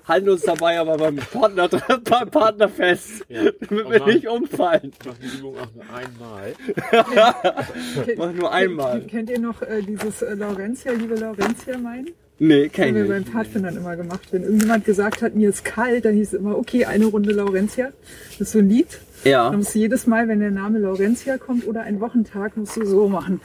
[0.07, 4.91] halten uns dabei aber beim Partner, beim Partner fest, damit wir nicht umfallen.
[4.99, 6.55] Ich mache die Übung auch nur einmal.
[8.17, 8.99] Mach nur einmal.
[8.99, 12.09] Kennt, kennt ihr noch äh, dieses äh, Laurentia, liebe Laurentia mein?
[12.39, 13.25] Nee, haben kenn wir beim.
[13.25, 14.21] Pfadfindern immer gemacht.
[14.31, 17.89] Wenn irgendjemand gesagt hat, mir ist kalt, dann hieß es immer, okay, eine Runde Laurentia.
[18.31, 18.99] Das ist so ein Lied.
[19.25, 19.49] Ja.
[19.49, 22.85] Dann musst du jedes Mal, wenn der Name Laurentia kommt oder ein Wochentag, musst du
[22.85, 23.41] so machen.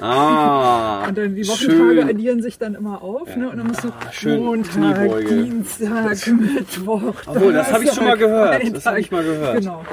[0.00, 1.06] Ah.
[1.08, 2.08] Und dann die Wochentage schön.
[2.08, 3.36] addieren sich dann immer auf.
[3.36, 3.50] Ne?
[3.50, 5.26] Und dann musst du schön Montag.
[5.28, 7.14] Dienstag, Mittwoch.
[7.26, 8.74] Obwohl, das habe ich schon mal gehört.
[8.74, 9.58] Das habe ich mal gehört.
[9.58, 9.84] Genau.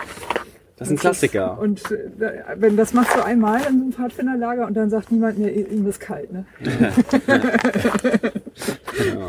[0.77, 1.57] Das ist ein Klassiker.
[1.59, 2.09] Und äh,
[2.57, 5.87] wenn das machst du einmal in so einem Pfadfinderlager und dann sagt niemand mehr, ihm
[5.87, 6.31] ist kalt.
[6.31, 6.45] Ne?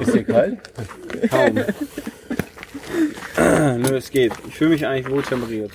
[0.01, 0.59] Ist dir kalt?
[1.31, 1.55] Kaum.
[3.79, 4.33] Nö, es geht.
[4.49, 5.71] Ich fühle mich eigentlich wohl temperiert.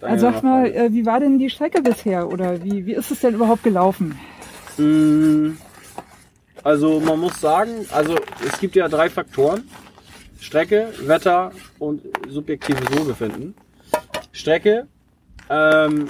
[0.00, 2.28] Also sag mal, äh, wie war denn die Strecke bisher?
[2.30, 4.18] Oder wie, wie ist es denn überhaupt gelaufen?
[4.76, 5.52] Mm,
[6.62, 9.62] Also man muss sagen, also es gibt ja drei Faktoren.
[10.38, 13.54] Strecke, Wetter und subjektives Wohlbefinden.
[14.32, 14.86] Strecke,
[15.54, 16.08] ähm,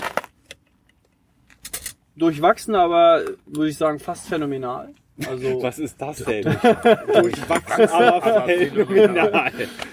[2.16, 4.88] durchwachsen, aber würde ich sagen fast phänomenal.
[5.28, 6.42] Also, Was ist das denn?
[7.12, 9.50] Durchwachsen, aber phänomenal.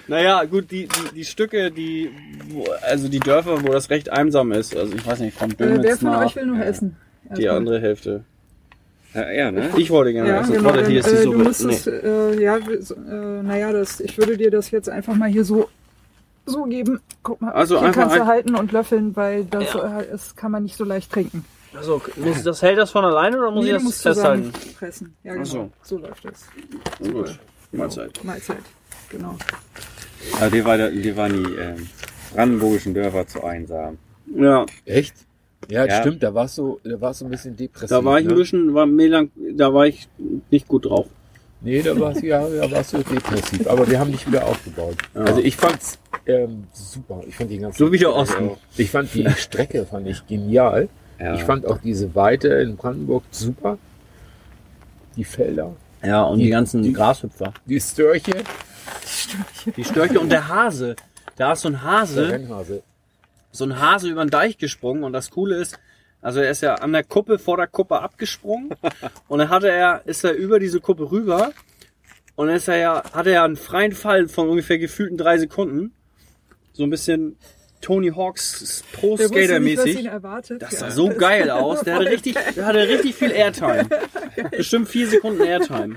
[0.07, 2.09] naja, gut, die, die, die Stücke, die,
[2.49, 5.55] wo, also die Dörfer, wo das recht einsam ist, also ich weiß nicht, von Äh,
[5.83, 6.95] wer von nach euch will noch essen?
[7.23, 7.57] die Erstmal.
[7.57, 8.23] andere Hälfte.
[9.13, 9.69] Ja, ja, ne?
[9.77, 10.53] Ich wollte gerne Ja, essen.
[10.53, 10.69] genau.
[10.69, 11.37] Warte, hier ist die äh, Suppe.
[11.37, 15.43] du müsstest, äh, ja, äh, naja, das, ich würde dir das jetzt einfach mal hier
[15.43, 15.69] so
[16.45, 16.99] so geben.
[17.23, 19.99] Guck mal, Also hier kannst du ein- halten und löffeln, weil das Ja.
[19.99, 21.45] äh, ist, kann man nicht so leicht trinken.
[21.73, 24.51] Also, muss, das hält das von alleine oder muss Nee, ich das musst festhalten?
[24.53, 25.15] zusammenpressen.
[25.23, 25.45] Ja, genau.
[25.45, 25.69] So.
[25.83, 26.45] So läuft das.
[26.99, 27.39] Gut.
[27.71, 28.23] Mahlzeit.
[28.23, 28.57] Mahlzeit.
[29.09, 29.37] Genau.
[30.39, 31.87] Aber die, war, die waren die ähm,
[32.33, 33.97] brandenburgischen Dörfer zu einsam.
[34.35, 35.15] Ja, Echt?
[35.69, 36.01] Ja, Ja.
[36.01, 37.89] stimmt, da warst du, da warst du ein bisschen depressiv.
[37.89, 38.35] da war ich ein ne?
[38.35, 40.09] bisschen, war Melanch da war ich
[40.49, 41.07] nicht gut drauf.
[41.63, 43.67] Nee, da warst, ja, da warst du depressiv.
[43.67, 44.95] Aber wir haben dich wieder aufgebaut.
[45.13, 47.21] Also ich fand's ähm, super.
[47.27, 48.51] Ich fand die ganze So wie der Osten.
[48.77, 50.89] Ich fand die Strecke fand ich genial.
[51.19, 51.35] Ja.
[51.35, 53.77] Ich fand auch diese Weite in Brandenburg super.
[55.15, 57.53] Die Felder, Ja, und die, ganzen die- Grashüpfer.
[57.65, 58.43] die Störche,
[59.75, 60.95] Die Störche und der Hase.
[61.35, 62.81] Da ist so ein der Hase, Rennhase.
[63.51, 65.77] so ein Hase über den Deich gesprungen und das Coole ist,
[66.21, 68.69] also er ist ja an der Kuppe vor der Kuppe abgesprungen
[69.27, 71.51] und dann hatte er, ist er über diese Kuppe rüber
[72.35, 75.93] und dann ist er ja, hatte er einen freien Fall von ungefähr gefühlten drei Sekunden.
[76.73, 77.35] So ein bisschen
[77.81, 80.05] Tony Hawks Pro Skater nicht, was ihn mäßig.
[80.05, 80.61] erwartet.
[80.61, 80.79] Das Ja.
[80.79, 81.81] sah so geil aus.
[81.81, 83.87] Der hatte richtig, der hatte richtig viel Airtime.
[84.51, 85.95] Bestimmt vier Sekunden Airtime.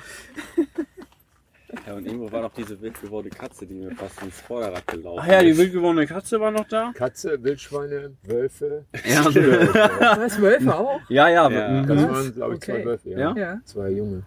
[1.86, 5.20] Ja, und irgendwo war noch diese wild gewordene Katze, die mir fast ins Vorderrad gelaufen
[5.22, 5.58] Ach ja, die ist.
[5.58, 6.92] wild gewordene Katze war noch da.
[6.94, 8.84] Katze, Wildschweine, Wölfe.
[9.04, 9.24] Ja,
[10.18, 11.00] Was, Wölfe auch?
[11.08, 11.50] ja, ja.
[11.50, 11.82] Ja.
[11.82, 11.86] mhm.
[11.86, 12.84] Das waren, glaube ich, zwei Okay.
[12.84, 13.10] Wölfe.
[13.10, 13.34] Ja.
[13.36, 13.60] Ja?
[13.64, 14.22] Zwei Junge.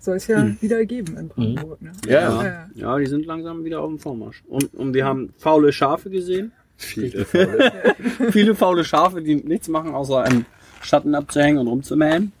[0.00, 1.80] Soll es ja wieder geben in Brandenburg.
[1.80, 1.92] Ne?
[2.06, 2.42] Ja.
[2.44, 2.68] Ja.
[2.74, 4.42] Ja, die sind langsam wieder auf dem Vormarsch.
[4.48, 6.52] Und, und wir haben faule Schafe gesehen.
[6.76, 7.24] Viele.
[8.30, 10.44] Viele faule Schafe, die nichts machen, außer im
[10.82, 12.32] Schatten abzuhängen und rumzumähen.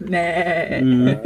[0.00, 0.80] Nee.
[0.80, 1.18] Mhm.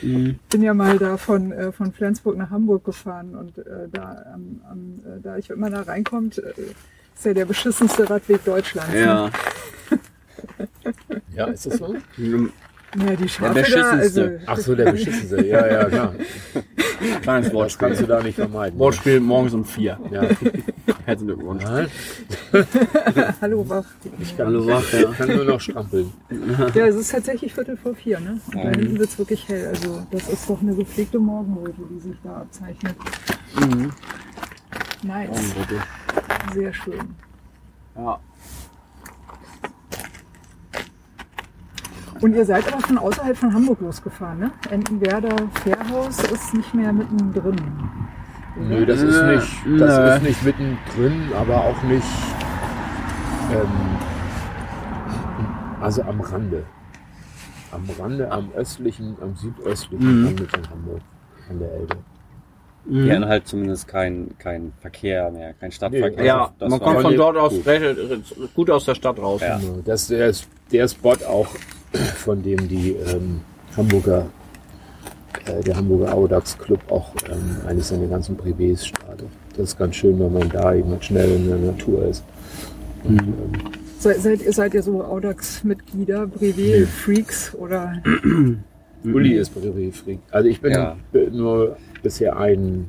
[0.00, 4.60] Bin ja mal da von, äh, von Flensburg nach Hamburg gefahren und äh, da, am,
[4.70, 6.52] am, äh, da ich, wenn man da reinkommt, äh,
[7.14, 8.92] ist ja der beschissenste Radweg Deutschlands.
[8.92, 9.00] Ne?
[9.00, 9.30] Ja.
[11.34, 11.94] Ja, ist das so?
[12.96, 14.22] Ja, die Schafe da, beschissenste.
[14.22, 15.44] also, Ach so, der beschissenste.
[15.44, 16.14] Ja, ja, klar.
[17.22, 17.88] Kleines Wortspiel.
[17.88, 18.78] kannst du da nicht vermeiden.
[18.78, 19.98] Wortspiel morgens um vier.
[20.10, 20.22] Ja.
[21.04, 21.64] Herzlichen Glückwunsch.
[23.40, 23.84] Hallo wach.
[24.38, 25.00] Hallo, wach, ja.
[25.10, 26.12] ich kann nur noch strampeln.
[26.74, 28.40] Ja, es ist tatsächlich Viertel vor vier, ne?
[28.46, 29.68] Und da hinten wird es wirklich hell.
[29.68, 32.96] Also das ist doch eine gepflegte Morgenröte, die sich da abzeichnet.
[33.60, 33.92] Mhm.
[35.02, 35.54] Nice.
[36.54, 37.14] Sehr schön.
[37.96, 38.18] Ja.
[42.20, 44.50] Und ihr seid aber von außerhalb von Hamburg losgefahren, ne?
[44.70, 47.56] Entenwerder Fährhaus ist nicht mehr mittendrin.
[48.56, 49.36] Nö, das ist Nö.
[49.36, 50.14] nicht, das Nö.
[50.14, 52.06] ist nicht mittendrin, aber auch nicht,
[53.52, 53.98] ähm,
[55.80, 56.64] also am Rande.
[57.70, 60.26] Am Rande, am östlichen, am südöstlichen Mhm.
[60.26, 61.00] Rande von Hamburg,
[61.50, 61.96] an der Elbe.
[62.90, 66.24] Die hatten halt zumindest kein, kein Verkehr mehr, kein Stadtverkehr.
[66.24, 67.18] Ja, Das man kommt von gut.
[67.20, 69.42] dort aus recht, gut aus der Stadt raus.
[69.42, 69.58] Ja.
[69.58, 71.48] Genau, Das ist der, der Spot auch,
[72.16, 73.40] von dem die ähm,
[73.76, 74.26] Hamburger,
[75.46, 79.28] äh, der Hamburger Audax Club auch ähm, eigentlich seine ganzen Privés startet.
[79.56, 82.22] Das ist ganz schön, wenn man da eben schnell in der Natur ist.
[83.04, 83.52] Und, ähm,
[84.00, 88.00] Seid, seid, ihr, seid ihr so Audax-Mitglieder, Brevet-Freaks oder?
[89.04, 90.20] Uli ist Brevet-Freak.
[90.30, 90.96] Also ich bin Ja.
[91.32, 92.88] nur bisher ein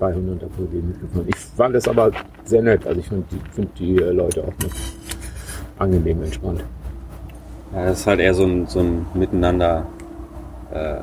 [0.00, 1.26] 300er Brevet mitgefahren.
[1.28, 2.10] Ich fand das aber
[2.44, 2.84] sehr nett.
[2.84, 4.74] Also ich finde die, find die äh, Leute auch noch
[5.78, 6.64] angenehm entspannt.
[7.72, 9.86] Ja, das ist halt eher so ein, so ein Miteinander,
[10.72, 11.00] äh,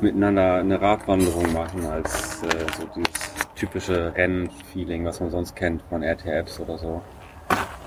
[0.00, 3.12] miteinander eine Radwanderung machen, als äh, so dieses
[3.54, 7.00] typische Rennfeeling, was man sonst kennt von RTFs oder so.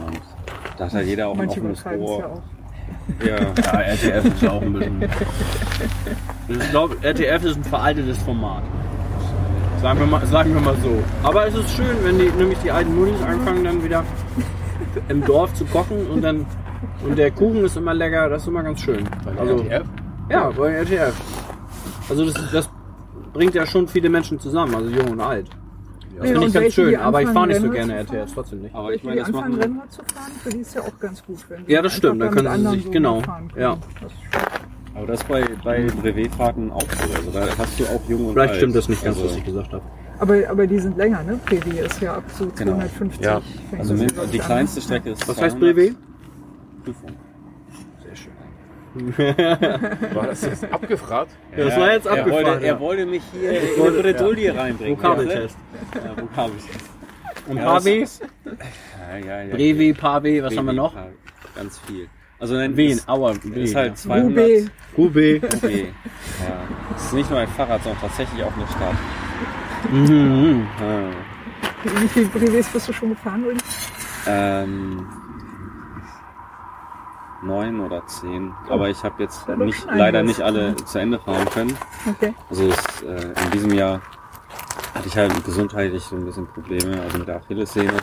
[0.05, 0.21] Und
[0.77, 2.33] da hat halt jeder auch ein Manche offenes übertreiben es ja Ohr.
[2.33, 2.41] auch.
[3.25, 3.35] Ja,
[3.73, 5.09] Ja, RTF ist ja auch ein bisschen.
[6.47, 8.63] Ich glaube, RTF ist ein veraltetes Format.
[9.81, 11.03] Sagen wir, mal, sagen wir mal so.
[11.21, 14.03] Aber es ist schön, wenn die, nämlich die alten Munis anfangen, dann wieder
[15.09, 16.45] im Dorf zu kochen und dann.
[17.05, 19.03] Und der Kuchen ist immer lecker, das ist immer ganz schön.
[19.37, 19.65] Also,
[20.29, 21.13] ja, bei RTF.
[22.09, 22.69] Also das, das
[23.33, 25.47] bringt ja schon viele Menschen zusammen, also jung und alt.
[25.49, 28.61] Das Ja, finde und ich ganz schön, aber ich fahre nicht so gerne RTF, trotzdem
[28.61, 28.73] nicht.
[28.75, 31.23] aber ich meine, das anfangen, machen Rennrad zu fahren, für die ist ja auch ganz
[31.23, 31.37] gut.
[31.49, 33.21] Wenn sie Ja, das stimmt, da können sie sich- so genau,
[33.55, 33.77] ja.
[34.01, 34.11] Das.
[34.95, 37.13] Aber das bei, bei Brevetfahrten auch so.
[37.15, 38.57] Also da hast du auch jung und Vielleicht alt.
[38.57, 39.83] stimmt das nicht ganz, also, was ich gesagt habe.
[40.19, 41.39] Aber, aber die sind länger, ne?
[41.45, 42.71] Brevet ist ja ab so Genau.
[42.71, 43.23] 250.
[43.23, 43.39] Ja.
[43.69, 45.95] fängt Also das mit, die kleinste Strecke ist Was heißt 200 Brevet?
[46.93, 47.17] Prüfung.
[48.03, 48.31] Sehr schön.
[50.15, 51.31] War das jetzt abgefragt?
[51.55, 52.73] Ja, das war jetzt er abgefahren, wollte, ja.
[52.73, 54.97] er wollte mich hier in wollte- eine Bredouille reinbringen.
[54.97, 55.57] Vokabeltest.
[55.93, 56.69] Ja, Vokabeltest.
[57.47, 58.19] Und Ja, HWs?
[58.45, 59.55] Ja, ja, ja.
[59.55, 60.93] Brevi, Pavé, was Brevi, haben wir noch?
[60.95, 61.11] Pavi,
[61.55, 62.07] Ganz viel.
[62.39, 62.99] Also nein, Wen?
[63.07, 64.71] Aua, ist halt 200 Roubaix.
[64.97, 65.55] Roubaix.
[65.63, 65.87] Okay.
[66.47, 66.57] Ja.
[66.95, 68.95] Es ist nicht nur ein Fahrrad, sondern tatsächlich auch eine Stadt.
[69.91, 70.67] Mhm.
[70.79, 71.09] Ah.
[72.01, 73.57] Wie viele Brevets bist du schon gefahren, Uli?
[74.27, 75.05] Ähm,
[77.43, 78.51] neun oder zehn.
[78.69, 81.77] Aber ich habe jetzt Ja, nicht, leider nicht alle zu Ende fahren können.
[82.09, 82.33] Okay.
[82.49, 84.01] Also es, äh, in diesem Jahr
[84.93, 87.93] hatte ich halt gesundheitlich so ein bisschen Probleme, also mit der Achillessehne.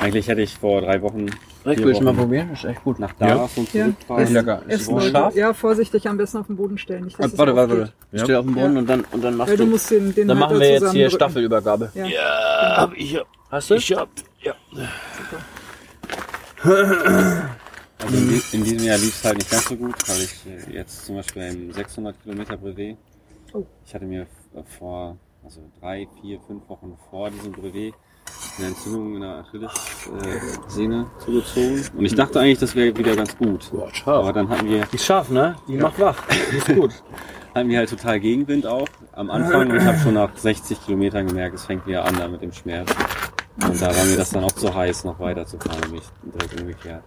[0.00, 1.26] Eigentlich hätte ich vor drei Wochen
[1.62, 2.50] vier willst du mal probieren?
[2.52, 2.98] Ist echt gut.
[2.98, 4.62] nach Darf und Ja, es- lecker.
[4.66, 5.34] es Ist wohl scharf?
[5.34, 7.04] Ja, vorsichtig am besten auf den Boden stellen.
[7.04, 7.92] Nicht, warte, warte, warte.
[8.14, 8.78] Stell auf den Boden Ja.
[8.80, 9.64] und dann, und dann machst Weil du.
[9.64, 11.10] du musst den, den dann machen wir jetzt hier.
[11.10, 11.90] Staffelübergabe.
[11.94, 12.06] Ja.
[12.78, 13.22] hab ich ja.
[13.50, 13.74] Hast du?
[13.74, 14.08] Ich hab,
[14.40, 14.54] ja.
[18.00, 20.68] Also in, die- in diesem Jahr lief es halt nicht ganz so gut, weil ich
[20.68, 22.96] äh, jetzt zum Beispiel im 600 Kilometer Brevet,
[23.54, 23.64] Oh.
[23.86, 27.94] ich hatte mir f- vor, also drei, vier, fünf Wochen vor diesem Brevet
[28.58, 31.82] eine Entzündung in der Achillessehne zugezogen.
[31.96, 33.70] Und ich dachte eigentlich, das wäre wieder ganz gut.
[33.70, 34.32] Boah, Aber scharf.
[34.34, 35.56] dann hatten wir, Die ist scharf, ne?
[35.66, 36.22] Die macht wach.
[36.52, 36.92] Die ist gut.
[37.54, 41.26] hatten wir halt total Gegenwind auch am Anfang und ich habe schon nach 60 Kilometern
[41.26, 42.90] gemerkt, es fängt wieder an da mit dem Schmerz.
[43.66, 47.02] Und da war mir das dann auch zu heiß, noch weiterzufahren und nicht direkt umgekehrt.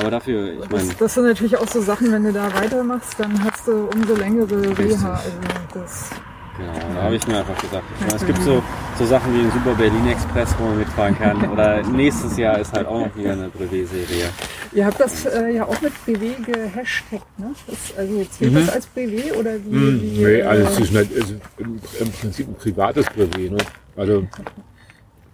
[0.00, 3.14] Aber dafür, ich meine, Das, das sind natürlich auch so Sachen, wenn du da weitermachst,
[3.18, 5.14] dann hast du umso längere Reha.
[5.14, 5.30] Also
[5.74, 6.10] das,
[6.56, 8.62] Genau, da habe ich mir einfach gesagt, ich meine, es gibt so,
[8.98, 11.50] so Sachen wie den Super Berlin Express, wo man mitfahren kann.
[11.52, 14.24] Oder nächstes Jahr ist halt auch noch wieder eine Brevet-Serie.
[14.72, 17.54] ihr habt das äh, ja auch mit BW gehashtagt, ne?
[17.66, 18.56] Das, also zählt Mhm.
[18.56, 19.70] das als BW oder wie?
[19.70, 23.52] Hm, wie nee, äh, also es ist nicht, also im, im Prinzip ein privates Brevet,
[23.52, 23.58] ne?
[23.96, 24.26] Also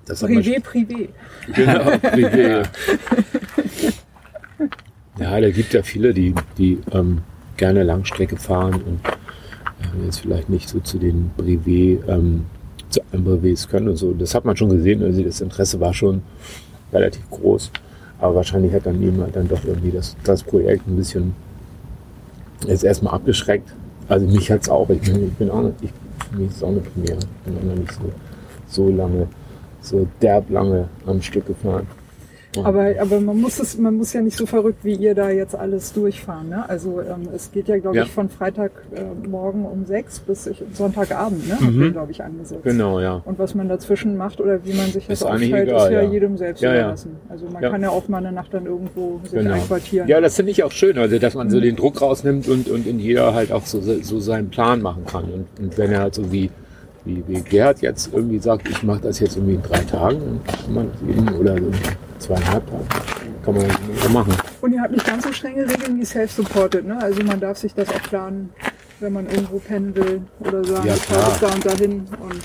[0.06, 1.08] das Privé, Privé.
[1.52, 2.62] Genau, Privé.
[5.18, 7.22] Ja, da gibt ja viele, die, die ähm,
[7.56, 12.44] gerne Langstrecke fahren und äh, jetzt vielleicht nicht so zu den Brevet, ähm,
[12.90, 14.12] zu einem Brevets können und so.
[14.12, 16.22] Das hat man schon gesehen, also das Interesse war schon
[16.92, 17.70] relativ groß.
[18.18, 21.34] Aber wahrscheinlich hat dann jemand dann doch irgendwie das, das Projekt ein bisschen
[22.66, 23.72] jetzt erstmal abgeschreckt.
[24.08, 25.90] Also mich hat's auch, ich bin, ich bin auch nicht, ich,
[26.30, 27.18] für mich ist es auch eine Premiere.
[27.18, 28.12] Ich bin auch noch nicht so,
[28.68, 29.28] so lange,
[29.80, 31.86] so derb lange am Stück gefahren.
[32.64, 35.54] Aber, aber man muss es, man muss ja nicht so verrückt wie ihr da jetzt
[35.54, 36.48] alles durchfahren.
[36.48, 36.68] Ne?
[36.68, 38.04] Also ähm, es geht ja, glaube Ja.
[38.04, 41.56] ich, von Freitagmorgen äh, morgen um sechs bis ich, Sonntagabend, ne?
[41.60, 41.92] Mhm.
[41.92, 42.62] glaube ich, angesetzt.
[42.64, 43.22] Genau, ja.
[43.24, 46.02] Und was man dazwischen macht oder wie man sich das Ist egal, ist ja, ja.
[46.02, 46.80] jedem selbst Ja, ja.
[46.80, 47.16] überlassen.
[47.28, 49.54] Also man kann ja auch mal eine Nacht dann irgendwo sich Genau.
[49.54, 50.08] einquartieren.
[50.08, 52.86] Ja, das finde ich auch schön, also dass man so den Druck rausnimmt und, und
[52.86, 55.24] in jeder halt auch so, so seinen Plan machen kann.
[55.24, 56.50] Und, und wenn er halt so wie,
[57.06, 60.74] wie, wie Gerhard jetzt irgendwie sagt, ich mache das jetzt irgendwie in drei Tagen, kann
[60.74, 61.74] man eben, oder so in
[62.18, 62.86] zweieinhalb Tagen,
[63.44, 64.34] kann man das so machen.
[64.60, 67.00] Und ihr habt nicht ganz so strenge Regeln wie self-supported, ne?
[67.00, 68.52] Also man darf sich das auch planen,
[69.00, 72.42] wenn man irgendwo pennen will oder sagen, Ja, ich fahre da und dahin und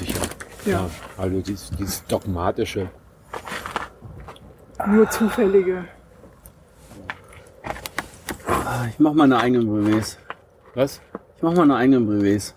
[0.00, 0.20] Sicher.
[0.66, 2.88] ja, Also dieses, dieses dogmatische.
[4.88, 5.84] nur zufällige.
[8.48, 10.18] Ah, Ich mach meine eigenen Brevets.
[10.74, 11.00] Was?
[11.36, 12.54] Ich mach meine eigenen Brevets.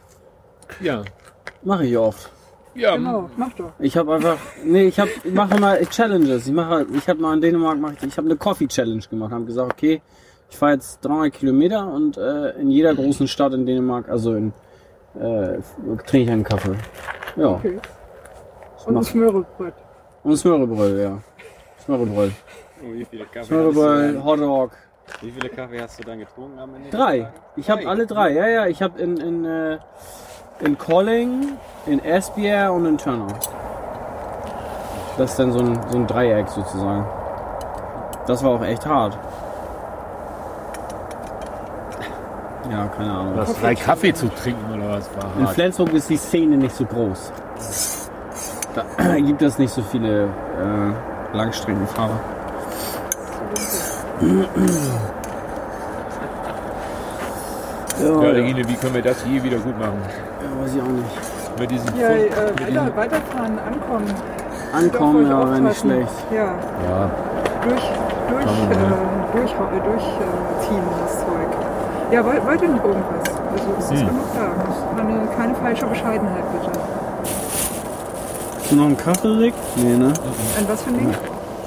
[0.82, 1.04] Ja.
[1.64, 2.32] Mache ich oft.
[2.76, 3.72] Ja, Genau, mach doch.
[3.80, 6.46] Ich habe einfach, nee, ich habe, ich mache mal Challenges.
[6.48, 9.32] Ich mache, ich habe mal in Dänemark, mach ich, ich habe eine Coffee Challenge gemacht.
[9.32, 10.02] Habe gesagt, okay,
[10.50, 14.52] ich fahre jetzt 300 Kilometer und äh, in jeder großen Stadt in Dänemark, also in,
[15.18, 15.60] äh,
[16.06, 16.76] trinke ich einen Kaffee.
[17.38, 17.48] Ja.
[17.52, 17.80] Okay.
[18.86, 19.74] Und ein macht- Smörebrett.
[20.24, 21.18] Und Smörrebröll, ja.
[21.86, 22.32] Smörrebröll.
[22.82, 24.72] wie viele Kaffee, Smörrebröll, Hotdog.
[25.22, 26.90] wie viele Kaffee hast du dann getrunken am Ende?
[26.90, 27.32] Drei.
[27.56, 28.32] Ich habe alle drei.
[28.34, 28.68] Ja, ja.
[28.68, 29.78] Ich habe in in äh,
[30.60, 33.28] in Colling, in Esbjerg und in Turnau.
[35.18, 37.06] Das ist dann so ein, so ein Dreieck sozusagen.
[38.28, 39.18] Das war auch echt hart.
[42.70, 43.38] Ja, keine Ahnung.
[43.38, 45.56] was, drei Kaffee zu trinken oder was war In hart.
[45.56, 47.32] Flensburg ist die Szene nicht so groß.
[48.74, 52.20] Da gibt es nicht so viele äh, Langstreckenfahrer.
[58.00, 60.00] Ja, Ja, Regine, wie können wir das hier wieder gut machen?
[60.42, 61.60] ja, weiß ich auch nicht.
[61.60, 64.14] Mit diesem Ja, äh, mit weiter, diesem, weiterfahren, ankommen.
[64.74, 66.12] Ankommen, ja, wäre nicht schlecht.
[66.34, 67.10] Ja, ja,
[67.64, 67.82] durch,
[68.30, 69.32] durch, man, äh, ja.
[69.34, 71.52] durch, äh, durchziehen, das Zeug.
[72.12, 73.30] Ja, woll- wollt ihr noch irgendwas?
[73.54, 74.08] Also es ist Hm.
[74.10, 74.98] genug da.
[75.02, 76.72] Keine, keine falsche Bescheidenheit, bitte.
[78.60, 79.54] Hast du noch einen Kaffee, Rick?
[79.78, 80.08] Nee, ne?
[80.08, 81.14] An was für ein Ding?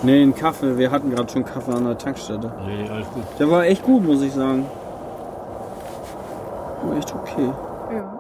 [0.03, 0.77] Nee, einen Kaffee.
[0.77, 2.53] Wir hatten gerade schon Kaffee an der Tankstelle.
[2.67, 3.23] nee, alles gut.
[3.39, 4.67] Der war echt gut, muss ich sagen.
[6.89, 7.53] War echt okay.
[7.93, 8.19] Ja.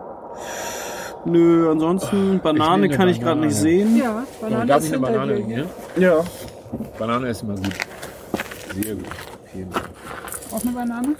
[1.24, 3.46] Nö, ansonsten Banane eine kann ich gerade Banane.
[3.46, 3.96] nicht sehen.
[3.96, 5.66] Ja, Banane Darf ist ich eine Banane dir hier.
[5.96, 6.00] Ja?
[6.18, 6.24] Ja.
[6.98, 7.72] Banane ist immer gut.
[8.74, 9.04] Sehr gut.
[10.52, 11.16] Auch eine Banane?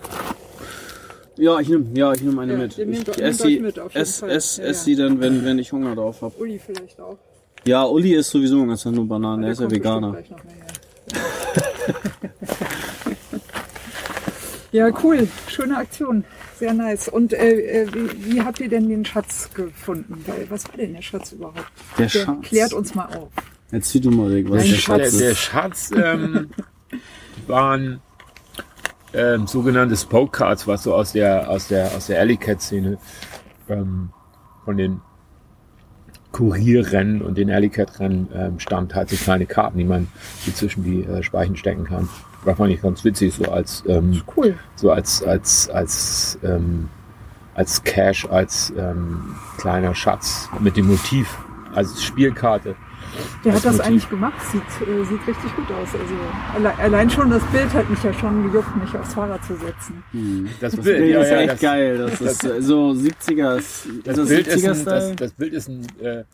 [1.36, 2.78] Ja, ich nehme ja, ich nehm eine Ja, mit.
[2.78, 4.84] Ich, ich esse sie, mit, ess, ess, Ja, ess ja.
[4.84, 6.34] sie dann, wenn, wenn ich Hunger drauf habe.
[6.38, 7.16] Uli vielleicht auch.
[7.64, 10.16] Ja, Uli ist sowieso ganz nur Bananen, der ist ja Veganer.
[14.72, 15.28] ja, cool.
[15.48, 16.24] Schöne Aktion.
[16.58, 17.08] Sehr nice.
[17.08, 20.24] Und äh, äh, wie, wie habt ihr denn den Schatz gefunden?
[20.48, 21.58] Was war denn der Schatz überhaupt?
[21.98, 22.42] Der Der Schatz.
[22.42, 23.28] Klärt uns mal auf.
[23.70, 24.82] Erzähl du mal, Rick, was der Schatz.
[24.82, 25.38] Schatz Der, der ist.
[25.38, 26.50] Schatz ähm,
[27.46, 28.00] waren
[29.14, 32.98] ähm, sogenannte Spoke Cards, was so aus der aus der aus der Alley Cat Szene
[33.68, 34.10] ähm,
[34.64, 35.00] von den
[36.32, 40.08] Kurierrennen und den Alley-Cat-Rennen ähm, stand halt so kleine Karten, die man
[40.44, 42.08] hier zwischen die äh, Speichen stecken kann.
[42.44, 44.56] War fand ich ganz witzig, so als ähm, Cool.
[44.76, 46.88] so als als als ähm,
[47.54, 51.36] als Cash, als ähm, kleiner Schatz mit dem Motiv,
[51.74, 52.76] als Spielkarte.
[53.44, 53.86] Der hat das Motiv.
[53.86, 54.40] eigentlich gemacht.
[54.52, 55.88] Sieht, äh, sieht richtig gut aus.
[55.92, 56.14] Also
[56.54, 60.04] alle, allein schon das Bild hat mich ja schon gejuckt, mich aufs Fahrrad zu setzen.
[60.60, 61.98] Das, Das Bild ja, ist ja, echt das, geil.
[61.98, 63.56] Das ist äh, so 70er.
[63.56, 64.84] Ist Das, das Bild ist ein, 70er-Style?
[64.84, 66.24] das, das Bild ist ein äh,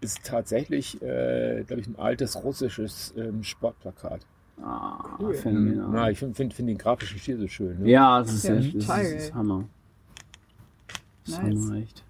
[0.00, 4.20] ist tatsächlich, äh, glaube ich, ein altes russisches ähm, Sportplakat.
[4.62, 6.12] Ah, Na, phänomenal.
[6.12, 7.78] ich finde find, find den grafischen Stil so schön.
[7.82, 7.90] Ne?
[7.90, 9.34] Ja, das ist Ja, echt, das ist, total das ist.
[9.34, 9.64] Hammer.
[11.24, 11.54] Das ist Nice.
[11.54, 12.04] Hammer, echt.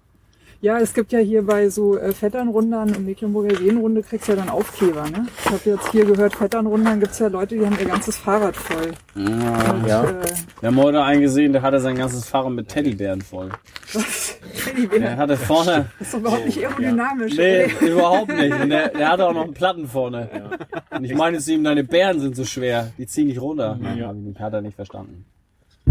[0.61, 4.39] Ja, es gibt ja hier bei so äh, Vetternrundern und Mecklenburger Seenrunde kriegst du ja
[4.39, 5.25] dann Aufkleber, ne?
[5.45, 8.91] Ich habe jetzt hier gehört, Vetternrundern gibt's ja Leute, die haben ihr ganzes Fahrrad voll.
[9.15, 9.71] Ja.
[9.71, 10.03] Und, Ja.
[10.03, 10.15] Äh,
[10.59, 13.49] Wir haben heute einen gesehen, der hatte sein ganzes Fahrrad mit Teddybären voll.
[13.93, 14.37] was?
[14.43, 15.15] Der Teddybär.
[15.17, 17.37] hatte vorne, Das ist doch überhaupt nicht aerodynamisch.
[17.37, 17.71] nee, ey.
[17.91, 18.59] überhaupt nicht.
[18.59, 20.29] Und der, der hatte auch noch einen Platten vorne.
[20.91, 23.79] Und ich meine zu ihm, deine Bären sind so schwer, die ziehen nicht runter.
[23.97, 24.13] Ja.
[24.39, 25.23] Hat er nicht verstanden.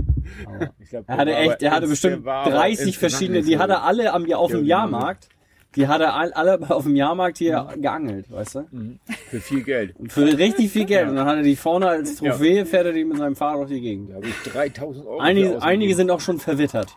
[0.81, 3.43] Ich glaub, Er hatte echt, der aber hatte bestimmt der war aber 30 insgesamt verschiedene,
[3.43, 5.29] die so- hat er alle am, auf dem Ja, Jahrmarkt.
[5.77, 8.67] Die hat er all- alle auf dem Jahrmarkt hier geangelt, weißt du?
[8.71, 8.99] Mhm.
[9.29, 9.95] Für viel Geld.
[9.97, 11.09] Und für richtig viel Geld.
[11.11, 13.71] Und dann hat er die vorne als Trophäe, fährt er die mit seinem Fahrrad durch
[13.71, 14.11] die Gegend.
[14.11, 15.19] Da habe ich 3000 Euro.
[15.21, 16.97] Einige, einige sind auch schon verwittert.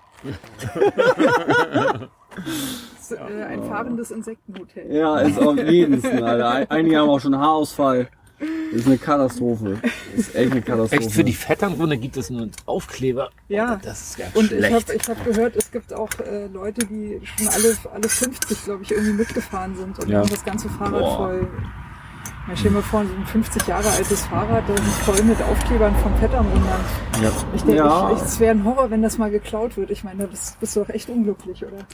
[3.00, 4.92] Ist, äh, ein fahrendes Insektenhotel.
[4.94, 8.08] Ja, ist auf jeden Fall, Einige haben auch schon Haarausfall.
[8.72, 9.80] Das ist eine Katastrophe.
[10.16, 11.04] Das ist echt eine Katastrophe.
[11.04, 13.30] Echt, für die Vetternrunde gibt es nur einen Aufkleber.
[13.50, 13.76] Ja.
[13.76, 14.74] Oh, das ist ganz Und ich schlecht.
[14.74, 18.84] habe ich hab gehört, es gibt auch äh, Leute, die schon alle, alle 50, glaube
[18.84, 20.20] ich, irgendwie mitgefahren sind und Ja.
[20.20, 21.18] haben das ganze Fahrrad Boah.
[21.18, 21.48] voll.
[22.48, 25.40] Ja, stell dir mal vor, so ein 50 Jahre altes Fahrrad, das ist voll mit
[25.44, 26.82] Aufklebern vom Vetternrundern.
[27.22, 27.32] ja.
[27.54, 28.12] Ich denke, Ja.
[28.12, 29.92] es wäre ein Horror, wenn das mal geklaut wird.
[29.92, 31.86] Ich meine, da bist, bist du doch echt unglücklich, oder?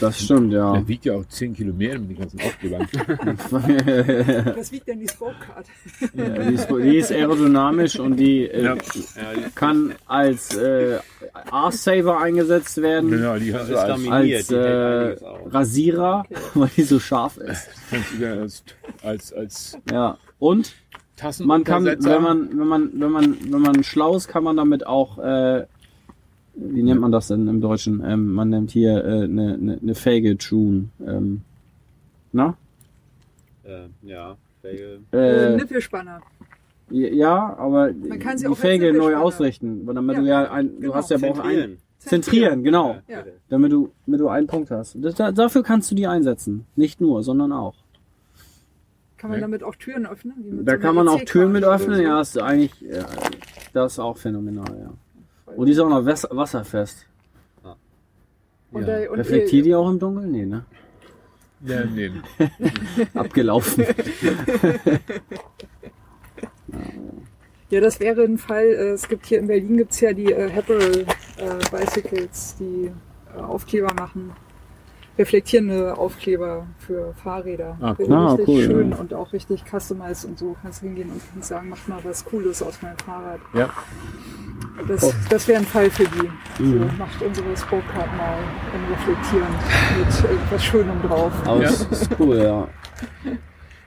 [0.00, 0.72] Das stimmt, ja.
[0.72, 2.86] Der wiegt ja auch 10 Kilo mehr mit den ganzen Aufklebern.
[4.56, 5.66] Das wiegt denn die Spokecard.
[6.14, 8.76] Ja, die, ist, die ist aerodynamisch und die äh,
[9.54, 10.98] kann als äh,
[11.50, 15.16] Arse-Saver eingesetzt werden, genau, die hast du als, als äh.
[15.46, 16.24] Rasierer,
[16.54, 17.68] weil die so scharf ist.
[17.90, 18.64] kannst du ja als,
[19.02, 20.18] als, als Ja.
[20.38, 20.74] Und
[21.16, 24.56] Tassen man kann, wenn man, wenn man, wenn man, wenn man schlau ist, kann man
[24.56, 25.66] damit auch, äh,
[26.56, 28.02] wie nennt man das denn im Deutschen?
[28.04, 30.90] Ähm, man nennt hier äh, eine äh, ne, ne Felge tun.
[31.06, 31.42] Ähm,
[32.32, 32.56] na?
[33.64, 35.00] Äh, ja, Felge.
[35.12, 36.20] Äh, Nippelspanner.
[36.90, 40.68] ja, aber kann sie die auch Felge neu ausrichten, weil damit Ja, du ja ein,
[40.76, 40.94] du genau.
[40.94, 41.78] hast ja auch ein, Zentrieren.
[41.98, 43.24] zentrieren, genau, Ja.
[43.48, 44.96] damit du, damit du einen Punkt hast.
[45.02, 47.74] Das, da, dafür kannst du die einsetzen, nicht nur, sondern auch.
[49.18, 49.46] Kann man Ja.
[49.46, 50.34] damit auch Türen öffnen?
[50.38, 53.04] wie mit Da kann man auch EC-Karte Türen mit öffnen, ja, ist eigentlich, ja,
[53.72, 54.90] das ist auch phänomenal, ja.
[55.56, 57.06] Und die ist auch noch wasserfest.
[58.70, 58.98] Und, Ja.
[58.98, 60.30] äh, und Reflektiert ihr, die auch im Dunkeln?
[60.30, 60.64] Nee, ne?
[61.64, 62.10] Ja, nee.
[63.14, 63.86] Abgelaufen.
[67.70, 68.66] ja, das wäre ein Fall.
[68.66, 71.06] Äh, es gibt hier in Berlin gibt's ja die äh, Happel
[71.38, 72.90] äh, Bicycles, die
[73.34, 74.32] äh, Aufkleber machen.
[75.18, 77.76] Reflektierende Aufkleber für Fahrräder.
[77.80, 78.12] Ah, cool.
[78.12, 78.96] Ah, richtig cool, schön ja.
[78.96, 80.56] und auch richtig customized und so.
[80.62, 83.40] Kannst hingehen und kannst sagen, mach mal was Cooles aus meinem Fahrrad.
[83.54, 83.70] Ja.
[84.88, 86.62] Das, das wäre ein Fall für die.
[86.62, 86.80] Mhm.
[86.90, 88.38] So, macht unsere Spokecard mal
[88.90, 89.56] reflektierend
[89.98, 91.32] mit irgendwas Schönem drauf.
[91.46, 91.70] Aber Ja.
[91.70, 92.68] ist cool, ja.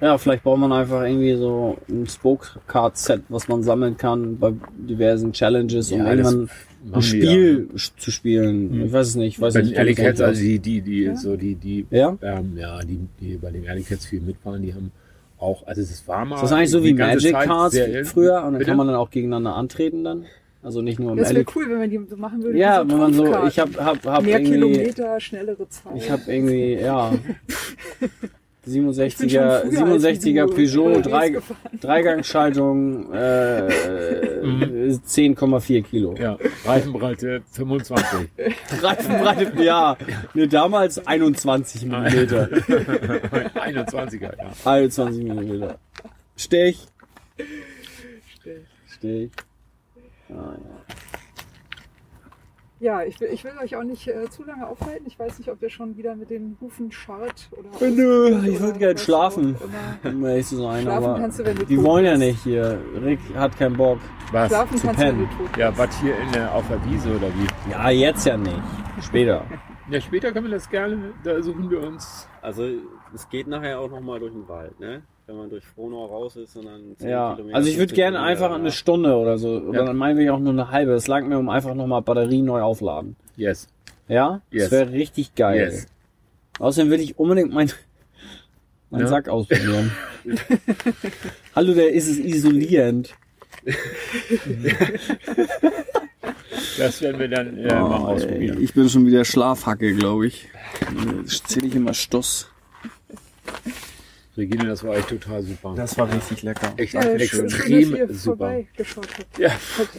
[0.01, 5.33] Ja, vielleicht braucht man einfach irgendwie so ein Spoke-Card-Set, was man sammeln kann bei diversen
[5.33, 6.49] Challenges, um Ja, irgendwann
[6.93, 8.71] ein Spiel sch- zu spielen.
[8.77, 8.85] Mhm.
[8.85, 9.35] Ich weiß es nicht.
[9.35, 9.73] Ich weiß Bei nicht.
[9.73, 11.15] den Alley Cats, nicht also die, die, die, Ja.
[11.15, 12.17] so die, die, Ja?
[12.21, 14.91] ähm, ja, die, die bei den Alley Cats viel mitfahren, die haben
[15.37, 16.35] auch, also es war mal.
[16.35, 17.77] Ist das eigentlich so wie Magic Zeit Cards
[18.11, 18.65] früher und dann Bitte?
[18.65, 20.25] kann man dann auch gegeneinander antreten dann?
[20.61, 22.57] Also nicht nur im Das wäre cool, wenn man die so machen würde.
[22.59, 25.93] Ja, wie wenn man so, ich hab, hab, hab Mehr irgendwie, Kilometer, schnellere Zeit.
[25.95, 27.13] ich hab irgendwie, ja,
[28.67, 31.37] 67er, früher als 67er du Peugeot, drei.
[31.79, 33.67] Dreigangschaltung, äh,
[35.05, 36.15] 10,4 Kilo.
[36.15, 38.29] Ja, Reifenbreite 25.
[38.81, 39.97] Reifenbreite, ja,
[40.33, 42.47] ne, damals 21 Millimeter.
[43.55, 44.51] 21er, ja.
[44.65, 45.77] 21 Millimeter.
[46.35, 46.87] Stich.
[48.87, 49.31] Stich.
[50.29, 51.08] Ah, ja.
[52.81, 55.05] Ja, ich will, ich will euch auch nicht äh, zu lange aufhalten.
[55.05, 57.85] Ich weiß nicht, ob ihr schon wieder mit den Hufen scharrt oder.
[57.85, 59.57] Äh, Nö, ich oder würd gern was schlafen.
[60.03, 60.29] immer.
[60.29, 62.79] Ehrlich zu sein, Schlafen aber kannst du, wenn du die tot wollen ja nicht hier.
[63.03, 63.99] Rick hat keinen Bock.
[64.31, 64.47] Was?
[64.47, 65.29] Schlafen zu kannst du, wenn pennen.
[65.37, 67.71] du tot Ja, was hier in der, auf der Wiese oder wie?
[67.71, 68.61] Ja, jetzt ja nicht.
[69.01, 69.45] Später.
[69.91, 72.27] Ja, später können wir das gerne, da suchen wir uns.
[72.43, 72.63] Also
[73.11, 75.01] es geht nachher auch nochmal durch den Wald, ne?
[75.29, 77.95] Wenn man durch Frohnau raus ist und dann 10 Ja, Kilometer, also ich würde 15
[77.95, 78.71] gerne einfach eine.
[78.71, 79.59] Stunde oder so.
[79.59, 79.85] Oder Ja.
[79.85, 80.93] dann meinen wir auch nur eine halbe.
[80.93, 83.15] Es langt mir, um einfach nochmal Batterie neu aufladen.
[83.37, 83.67] Yes.
[84.07, 84.41] Ja?
[84.49, 84.63] Yes.
[84.63, 85.59] Das wäre richtig geil.
[85.71, 85.85] Yes.
[86.57, 87.71] Außerdem will ich unbedingt mein,
[88.89, 89.07] meinen Ja.
[89.07, 89.91] Sack ausprobieren.
[91.55, 93.13] Hallo, der ist es isolierend.
[96.79, 98.61] Das werden wir dann äh, mal Oh, ey, ausprobieren.
[98.63, 100.49] ich bin schon wieder Schlafhacke, glaube ich.
[101.21, 102.49] Jetzt zähle ich immer Stoss.
[104.39, 105.73] Regine, das war echt total super.
[105.75, 106.73] Das war richtig lecker.
[106.77, 108.53] echt Ja, schön, extrem super.
[109.37, 109.51] Ja,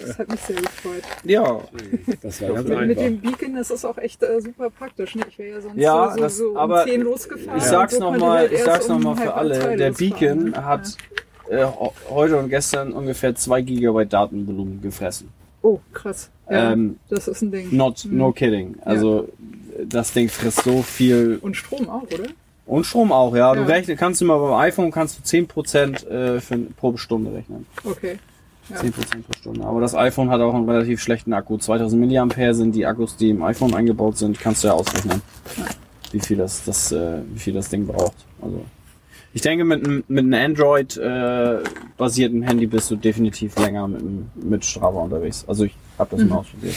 [0.04, 1.02] das hat mich sehr gefreut.
[1.24, 1.60] Ja,
[2.22, 5.14] das war ganz Mit, mit dem Beacon ist es auch echt äh, super praktisch.
[5.14, 5.22] Ne?
[5.28, 7.58] Ich wäre ja sonst Ja, so, so, das- so um aber 10 losgefahren.
[7.58, 9.76] ich sag's so nochmal, halt ich erst sag's noch um mal für alle.
[9.76, 10.64] Der Beacon ne?
[10.64, 10.96] hat
[11.48, 11.66] äh,
[12.08, 15.28] heute und gestern ungefähr 2 Gigabyte Datenvolumen gefressen.
[15.62, 16.30] Oh, krass.
[16.48, 17.68] Ja, Ähm, das ist ein Ding.
[17.76, 18.76] Not, no kidding.
[18.84, 19.28] Also,
[19.84, 21.38] das Ding frisst so viel.
[21.42, 22.28] Und Strom auch, oder?
[22.70, 23.52] Und Strom auch, ja.
[23.54, 23.66] Du Ja.
[23.66, 27.66] rechnen, kannst du mal beim iPhone kannst du 10% äh, für, pro Stunde rechnen.
[27.82, 28.18] Okay.
[28.68, 28.76] Ja.
[28.76, 29.64] 10% pro Stunde.
[29.64, 31.58] Aber das iPhone hat auch einen relativ schlechten Akku.
[31.58, 34.38] 2000 mAh sind die Akkus, die im iPhone eingebaut sind.
[34.38, 35.20] Kannst du ja ausrechnen,
[36.12, 38.14] wie viel das, das, äh, wie viel das Ding braucht.
[38.40, 38.64] Also,
[39.34, 44.02] ich denke, mit, einem- mit einem Android-basierten Handy bist du definitiv länger mit,
[44.44, 45.44] mit Strava unterwegs.
[45.48, 46.28] Also, ich habe das Mhm.
[46.28, 46.76] mal ausprobiert.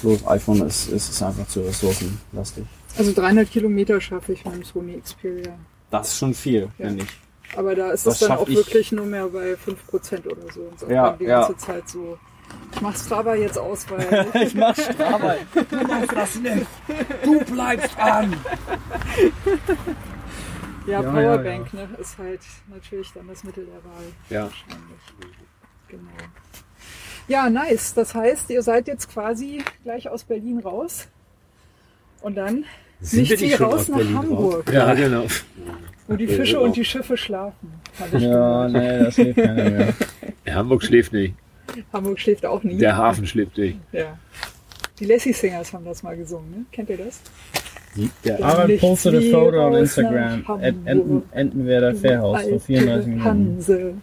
[0.00, 2.64] Bloß iPhone ist, ist es einfach zu ressourcenlastig.
[2.96, 5.56] Also 300 Kilometer schaffe ich mit dem Sony Xperia.
[5.90, 6.88] Das ist schon viel, Ja.
[6.88, 7.56] finde ich.
[7.58, 8.56] Aber da ist Das es dann auch ich.
[8.56, 10.62] wirklich nur mehr bei 5% oder so.
[10.62, 11.40] Und so Ja, die ja.
[11.46, 12.18] ganze Zeit so.
[12.72, 15.36] Ich mach Strava jetzt aus, weil Ich mach Strava.
[15.70, 16.66] Du machst das nicht.
[17.24, 18.36] Du bleibst an.
[20.86, 24.04] ja, Ja, Powerbank Ne, ist halt natürlich dann das Mittel der Wahl.
[24.30, 24.42] Ja.
[24.44, 25.00] Wahrscheinlich.
[25.88, 26.10] Genau.
[27.28, 27.94] Ja, nice.
[27.94, 31.08] Das heißt, ihr seid jetzt quasi gleich aus Berlin raus.
[32.20, 32.64] Und dann
[33.00, 35.24] Sind nicht wir wie nicht schon raus aus nach Berlin Hamburg, Ja, genau.
[36.08, 37.72] wo die Fische und die Schiffe schlafen.
[38.14, 39.94] Ich Ja, nee, das hilft keiner mehr.
[40.50, 41.34] Hamburg schläft nicht.
[41.92, 42.78] Hamburg schläft auch nie.
[42.78, 43.78] Der Hafen schläft nicht.
[43.92, 44.18] Ja.
[45.00, 46.64] Die Lassie Singers haben das mal gesungen, ne?
[46.70, 47.20] Kennt ihr das?
[48.24, 50.44] Der Ja, Aaron nichts postet a wie photo on raus Instagram.
[50.84, 51.22] Enten.
[51.32, 53.24] Entenwerder Fährhaus vor Alte 34 Minuten.
[53.24, 53.94] Hanse,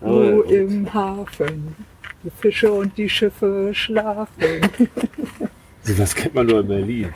[0.00, 1.74] wo im Hafen
[2.22, 4.34] die Fische und die Schiffe schlafen.
[5.98, 7.12] Das kennt man nur in Berlin.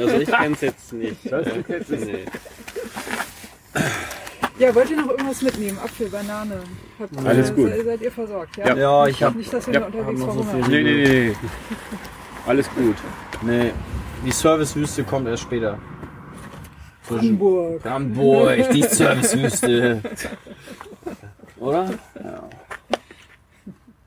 [0.00, 1.16] Also ich kenn's jetzt nicht.
[1.32, 2.24] Das du kennst es Nee.
[4.58, 5.78] Ja, wollt ihr noch irgendwas mitnehmen?
[5.78, 6.60] Apfel, Banane?
[6.98, 7.70] Habt, Alles gut.
[7.70, 8.56] Seid, seid ihr versorgt?
[8.58, 8.76] Ja.
[8.76, 10.70] Ja, ich hab, Nicht, dass wir Ja, unterwegs so verhungern.
[10.70, 11.36] nee, nee, nee.
[12.46, 12.96] Alles gut.
[13.42, 13.72] nee,
[14.24, 15.78] die Servicewüste kommt erst später.
[17.08, 17.82] Hamburg.
[17.84, 20.02] Hamburg, die Servicewüste.
[21.58, 21.90] Oder?
[22.22, 22.48] Ja.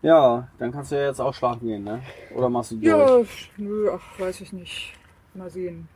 [0.03, 2.01] Ja, dann kannst du ja jetzt auch schlafen gehen, ne?
[2.35, 3.49] Oder machst du durch?
[3.57, 4.93] Ja, nö, ach, weiß ich nicht.
[5.33, 5.87] Mal sehen.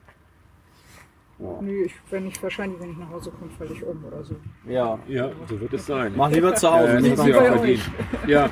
[1.40, 1.62] Ja.
[1.62, 4.36] Nö, ich, wenn ich wahrscheinlich, wenn ich nach Hause komme, falle ich um oder so.
[4.68, 4.98] Ja.
[5.08, 6.14] Ja, so wird es sein.
[6.16, 6.94] Mach lieber zu Hause.
[6.98, 7.82] Äh, nicht das bei auch euch.
[7.84, 7.92] verdient.
[8.28, 8.50] Ja,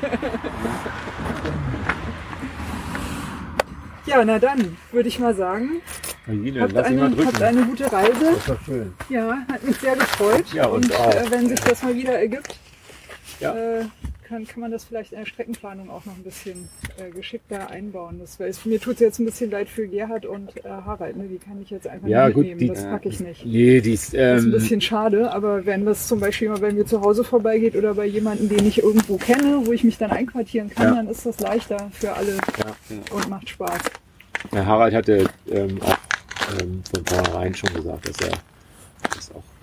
[4.06, 5.82] Ja, na dann, würde ich mal sagen,
[6.28, 8.14] Regine, habt lass ihn mal eine, habt eine gute Reise.
[8.36, 8.94] Das doch schön.
[9.10, 10.46] Ja, hat mich sehr gefreut.
[10.54, 11.12] Ja, und auch.
[11.12, 12.56] Äh, wenn sich das mal wieder ergibt,
[13.40, 13.56] Ja.
[13.56, 13.86] äh,
[14.28, 16.68] kann, kann man das vielleicht in der Streckenplanung auch noch ein bisschen
[16.98, 18.20] äh, geschickter einbauen.
[18.20, 21.16] Das, weil es, mir tut es jetzt ein bisschen leid für Gerhard und äh, Harald.
[21.16, 21.28] Ne?
[21.30, 22.60] Die kann ich jetzt einfach Ja, nicht gut, mitnehmen.
[22.74, 23.46] die- das packe ich nicht.
[23.46, 26.60] Nee, die ist, Das ist ein ähm, bisschen schade, aber wenn das zum Beispiel mal
[26.60, 29.98] bei mir zu Hause vorbeigeht oder bei jemandem, den ich irgendwo kenne, wo ich mich
[29.98, 30.96] dann einquartieren kann, Ja.
[30.96, 33.16] dann ist das leichter für alle Ja.
[33.16, 33.80] und macht Spaß.
[34.52, 35.98] der Harald hatte ähm, auch
[36.62, 38.38] ähm, von vornherein schon gesagt, dass er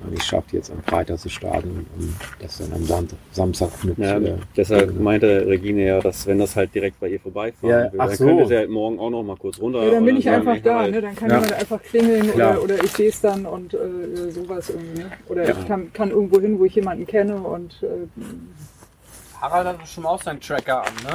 [0.03, 3.99] gar nicht schafft, jetzt am Freitag zu starten und das dann am Sam Samstag mit.
[3.99, 7.85] Ja, äh, deshalb meinte Regine ja, dass wenn das halt direkt bei ihr vorbeifahren Ja,
[7.85, 8.25] würde, ach dann so.
[8.27, 9.85] könnte sie halt morgen auch noch mal kurz runter.
[9.85, 11.01] Ja, dann bin ich sagen, einfach da, halt- ne?
[11.01, 11.37] dann kann Ja.
[11.37, 15.03] jemand einfach klingeln oder, oder ich sehe es dann und äh, sowas irgendwie.
[15.03, 15.11] Ne?
[15.29, 15.51] Oder Ja.
[15.59, 17.87] ich kann, kann irgendwo hin, wo ich jemanden kenne und äh,
[19.43, 21.13] Harald hat schon mal auch seinen Tracker an, ne?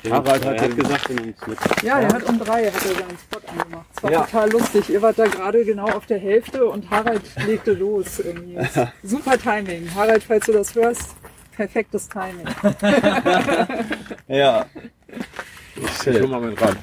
[0.00, 1.58] Stimmt, Harald er hat hat gesagt, er nimmt mit.
[1.84, 3.86] Ja, der hat um drei hat er seinen Spot angemacht.
[3.96, 4.20] Es war Ja.
[4.22, 4.88] total lustig.
[4.90, 8.58] Ihr wart da gerade genau auf der Hälfte und Harald legte los irgendwie.
[9.04, 9.88] Super Timing.
[9.94, 11.14] Harald, falls du das hörst,
[11.56, 12.46] perfektes Timing.
[14.26, 14.66] Ja.
[15.76, 16.76] Ich schon mal mit ran.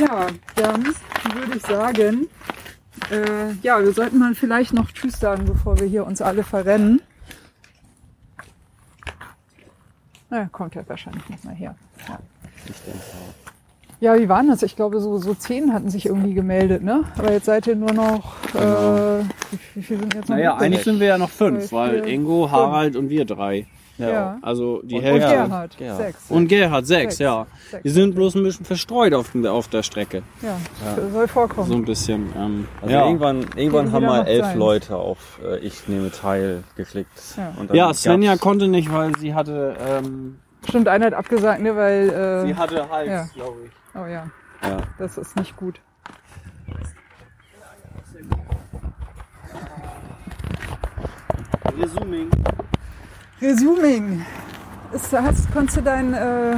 [0.00, 2.28] Ja, dann würde ich sagen,
[3.10, 7.02] äh, ja, wir sollten mal vielleicht noch Tschüss sagen, bevor wir hier uns alle verrennen.
[10.34, 11.76] Na, kommt ja wahrscheinlich nicht mal her.
[12.08, 12.18] Ja.
[14.00, 14.64] Ja, wie waren das?
[14.64, 17.04] Ich glaube, so, so zehn hatten sich irgendwie gemeldet, ne?
[17.16, 20.36] Aber jetzt seid ihr nur noch, äh, wie, wie viel sind jetzt noch?
[20.36, 23.66] Naja, eigentlich sind wir ja noch fünf, weil Ingo, Harald und wir drei.
[23.96, 24.38] Ja.
[24.42, 25.30] Also die Und Hälfte.
[25.30, 25.98] Gerhard, Gerhard.
[26.02, 26.30] sechs.
[26.30, 27.18] Und Gerhard, sechs, Sechs.
[27.20, 27.46] ja.
[27.70, 27.84] Sechs.
[27.84, 30.22] Wir sind bloß ein bisschen verstreut auf, der- auf der Strecke.
[30.42, 30.56] Ja,
[31.12, 31.68] soll vorkommen.
[31.68, 32.32] So ein bisschen.
[32.36, 33.04] Ähm, Also ja.
[33.06, 34.58] irgendwann, irgendwann haben mal elf seins.
[34.58, 37.10] Leute auf äh, Ich nehme teil geklickt.
[37.36, 37.52] Ja.
[37.58, 40.38] Und ja, Svenja gab's- konnte nicht, weil sie hatte, ähm,
[40.68, 43.28] Stimmt, einer hat abgesagt, ne, weil, sie äh, hatte Hals, ja.
[43.34, 43.70] glaube ich.
[43.94, 44.28] oh ja.
[44.62, 44.78] Ja.
[44.98, 45.78] Das ist nicht gut.
[51.76, 52.30] Resuming.
[53.44, 54.24] Resuming.
[54.92, 56.56] Ist, hast, konntest du dein, äh, äh,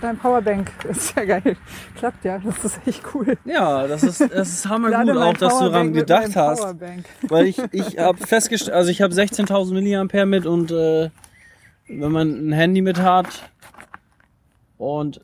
[0.00, 1.56] dein Powerbank, ist ja geil.
[1.96, 3.36] Klappt ja, das ist echt cool.
[3.44, 6.60] Ja, das ist, das ist hammergut auch, dass du daran gedacht hast.
[6.60, 7.04] Powerbank.
[7.28, 11.10] Weil ich, ich habe festgestellt, also ich habe 16.000 Milliampere mit und äh,
[11.88, 13.50] wenn man ein Handy mit hat
[14.78, 15.20] und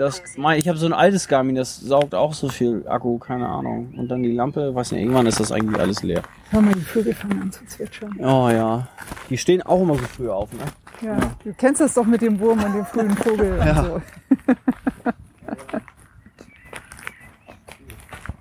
[0.00, 3.46] das, mein- ich habe so ein altes Garmin, das saugt auch so viel Akku, keine
[3.48, 3.92] Ahnung.
[3.96, 6.22] Und dann die Lampe, weiß nicht, irgendwann ist das eigentlich alles leer.
[6.50, 8.16] Hör mal, die Vögel fangen an zu zwitschern.
[8.18, 8.88] Oh ja,
[9.28, 10.60] die stehen auch immer so früh auf, ne?
[11.02, 14.02] Ja, du kennst das doch mit dem Wurm und dem frühen Vogel und so.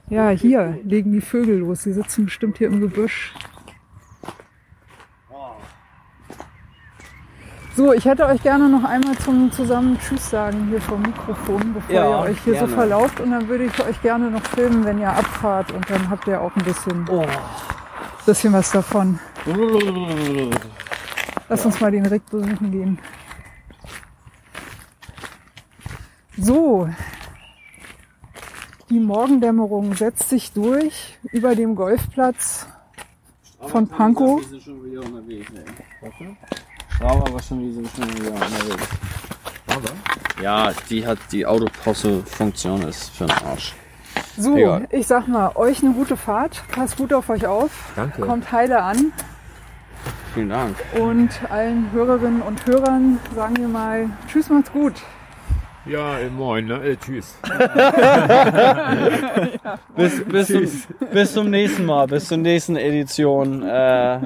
[0.10, 1.84] ja, hier legen die Vögel los.
[1.84, 3.34] Die sitzen bestimmt hier im Gebüsch.
[7.80, 11.96] So, ich hätte euch gerne noch einmal zum zusammen Tschüss sagen hier vom Mikrofon, bevor
[11.96, 12.68] Ja, ihr euch hier gerne.
[12.68, 13.22] so verlauft.
[13.22, 15.72] Und dann würde ich euch gerne noch filmen, wenn ihr abfahrt.
[15.72, 17.26] Und dann habt ihr auch ein bisschen, Oh.
[18.26, 19.18] bisschen was davon.
[21.48, 23.00] Lass uns mal den Rick besuchen gehen.
[26.36, 26.90] So.
[28.90, 32.68] Die Morgendämmerung setzt sich durch über dem Golfplatz
[33.62, 34.42] von Pankow.
[37.00, 38.88] Wir sind schon war schon wieder unterwegs.
[39.68, 39.90] Aber
[40.44, 43.74] Ja, die hat die Autoposse-Funktion ist für den Arsch.
[44.38, 44.88] So, Egal.
[44.92, 46.62] ich sag mal, euch eine gute Fahrt.
[46.74, 47.72] Passt gut auf euch auf.
[47.96, 48.22] Danke.
[48.22, 49.14] Kommt heile an.
[50.34, 50.76] Vielen Dank.
[51.00, 54.94] Und allen Hörerinnen und Hörern sagen wir mal Tschüss, macht's gut.
[55.86, 56.82] ja, äh, moin, ne?
[56.84, 57.36] Äh, tschüss.
[59.96, 60.68] Bis, bis, zum,
[61.12, 64.20] bis zum nächsten Mal, bis zur nächsten Edition äh,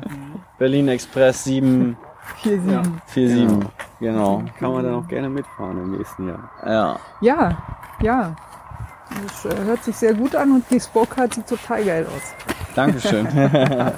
[0.60, 2.13] Berlin Express 747.
[2.42, 3.62] 4-7.
[4.00, 4.44] Genau.
[4.60, 6.50] Kann man dann auch gerne mitfahren im nächsten Jahr.
[6.66, 7.00] Ja.
[7.22, 7.58] Ja,
[8.02, 8.36] ja.
[9.24, 12.34] Das äh, hört sich sehr gut an und die Spokecard sieht total geil aus.
[12.76, 13.28] Dankeschön.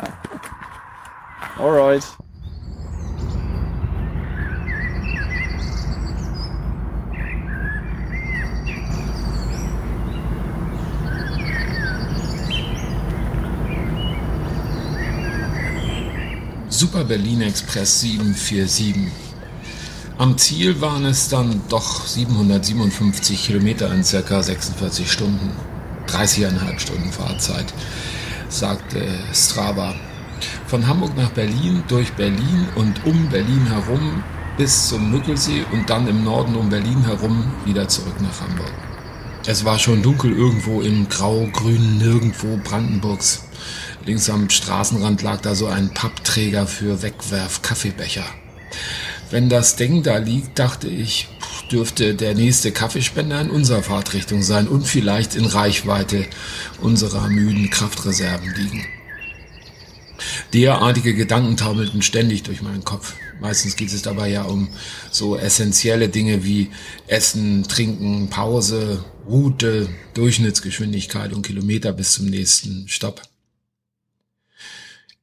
[1.58, 2.04] Alright.
[16.78, 19.08] Super Berlin Express 747.
[20.18, 25.52] Am Ziel waren es dann doch 757 Kilometer in circa 46 Stunden.
[26.10, 27.74] 30,5 Stunden Fahrzeit,
[28.50, 29.96] sagte Strava.
[30.68, 34.22] Von Hamburg nach Berlin, durch Berlin und um Berlin herum
[34.58, 38.74] bis zum Müggelsee und dann im Norden um Berlin herum wieder zurück nach Hamburg.
[39.48, 43.44] Es war schon dunkel irgendwo im grau-grünen Nirgendwo Brandenburgs.
[44.06, 48.26] Links am Straßenrand lag da so ein Pappträger für Wegwerf-Kaffeebecher.
[49.32, 51.28] Wenn das Ding da liegt, dachte ich,
[51.72, 56.28] dürfte der nächste Kaffeespender in unserer Fahrtrichtung sein und vielleicht in Reichweite
[56.82, 58.86] unserer müden Kraftreserven liegen.
[60.54, 63.16] Derartige Gedanken taumelten ständig durch meinen Kopf.
[63.42, 64.70] Meistens geht es dabei ja um
[65.12, 66.70] so essentielle Dinge wie
[67.08, 73.22] Essen, Trinken, Pause, Route, Durchschnittsgeschwindigkeit und Kilometer bis zum nächsten Stopp.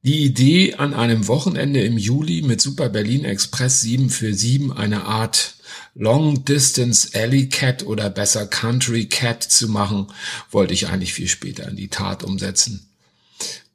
[0.05, 5.05] Die Idee, an einem Wochenende im Juli mit Super Berlin Express 7 für 7 eine
[5.05, 5.55] Art
[5.95, 10.07] Long Distance Alley Cat oder besser Country Cat zu machen,
[10.51, 12.89] wollte ich eigentlich viel später in die Tat umsetzen.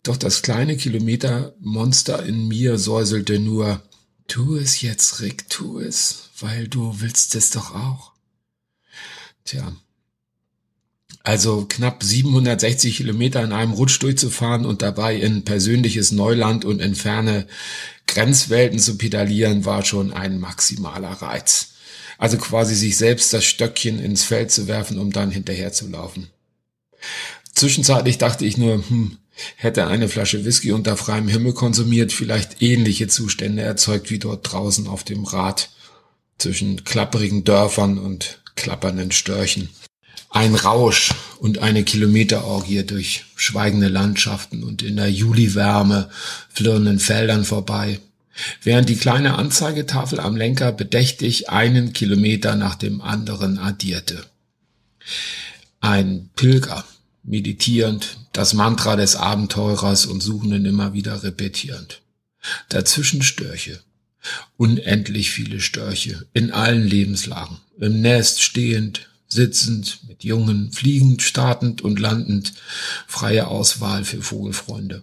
[0.03, 3.83] Doch das kleine Kilometermonster in mir säuselte nur,
[4.27, 8.13] tu es jetzt, Rick, tu es, weil du willst es doch auch.
[9.47, 9.75] Tja.
[11.29, 16.95] Also knapp 760 Kilometer in einem Rutsch durchzufahren und dabei in persönliches Neuland und in
[16.95, 17.47] ferne
[18.07, 21.75] Grenzwelten zu pedalieren, war schon ein maximaler Reiz.
[22.17, 26.29] Also quasi sich selbst das Stöckchen ins Feld zu werfen, um dann hinterher zu laufen.
[27.55, 29.19] Zwischenzeitlich dachte ich nur, hm,
[29.57, 34.87] hätte eine Flasche Whisky unter freiem Himmel konsumiert, vielleicht ähnliche Zustände erzeugt wie dort draußen
[34.87, 35.69] auf dem Rad
[36.39, 39.69] zwischen klapperigen Dörfern und klappernden Störchen.
[40.31, 46.11] Ein Rausch und eine Kilometerorgie durch schweigende Landschaften und in der Juliwärme
[46.51, 48.01] flirrenden Feldern vorbei,
[48.63, 54.25] während die kleine Anzeigetafel am Lenker bedächtig einen Kilometer nach dem anderen addierte.
[55.81, 56.85] Ein Pilger,
[57.23, 62.01] meditierend, das Mantra des Abenteurers und Suchenden immer wieder repetierend.
[62.69, 63.81] Dazwischen Störche.
[64.57, 72.01] Unendlich viele Störche, in allen Lebenslagen, im Nest stehend, sitzend, mit Jungen, fliegend, startend und
[72.01, 72.55] landend,
[73.07, 75.03] freie Auswahl für Vogelfreunde.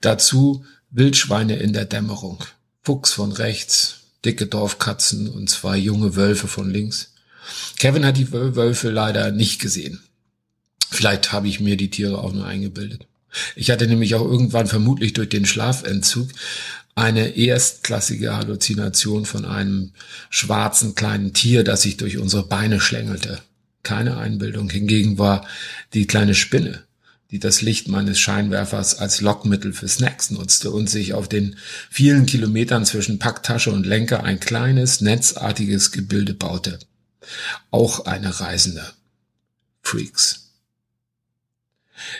[0.00, 2.42] Dazu Wildschweine in der Dämmerung,
[2.82, 7.12] Fuchs von rechts, dicke Dorfkatzen und zwei junge Wölfe von links,
[7.78, 10.02] Kevin hat die Wölfe leider nicht gesehen.
[10.90, 13.06] Vielleicht habe ich mir die Tiere auch nur eingebildet.
[13.56, 16.28] Ich hatte nämlich auch irgendwann vermutlich durch den Schlafentzug
[16.98, 19.92] eine erstklassige Halluzination von einem
[20.30, 23.40] schwarzen kleinen Tier, das sich durch unsere Beine schlängelte.
[23.84, 24.68] Keine Einbildung.
[24.68, 25.46] Hingegen war
[25.94, 26.82] die kleine Spinne,
[27.30, 31.56] die das Licht meines Scheinwerfers als Lockmittel für Snacks nutzte und sich auf den
[31.88, 36.80] vielen Kilometern zwischen Packtasche und Lenker ein kleines, netzartiges Gebilde baute.
[37.70, 38.84] Auch eine Reisende.
[39.82, 40.50] Freaks.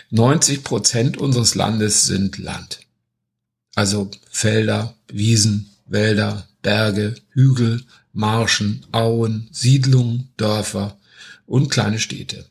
[0.09, 2.79] 90 Prozent unseres Landes sind Land.
[3.75, 10.97] Also Felder, Wiesen, Wälder, Berge, Hügel, Marschen, Auen, Siedlungen, Dörfer
[11.45, 12.45] und kleine Städte.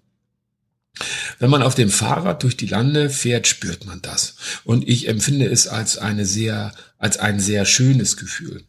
[1.38, 4.34] Wenn man auf dem Fahrrad durch die Lande fährt, spürt man das.
[4.64, 8.64] Und ich empfinde es als eine sehr, als ein sehr schönes Gefühl.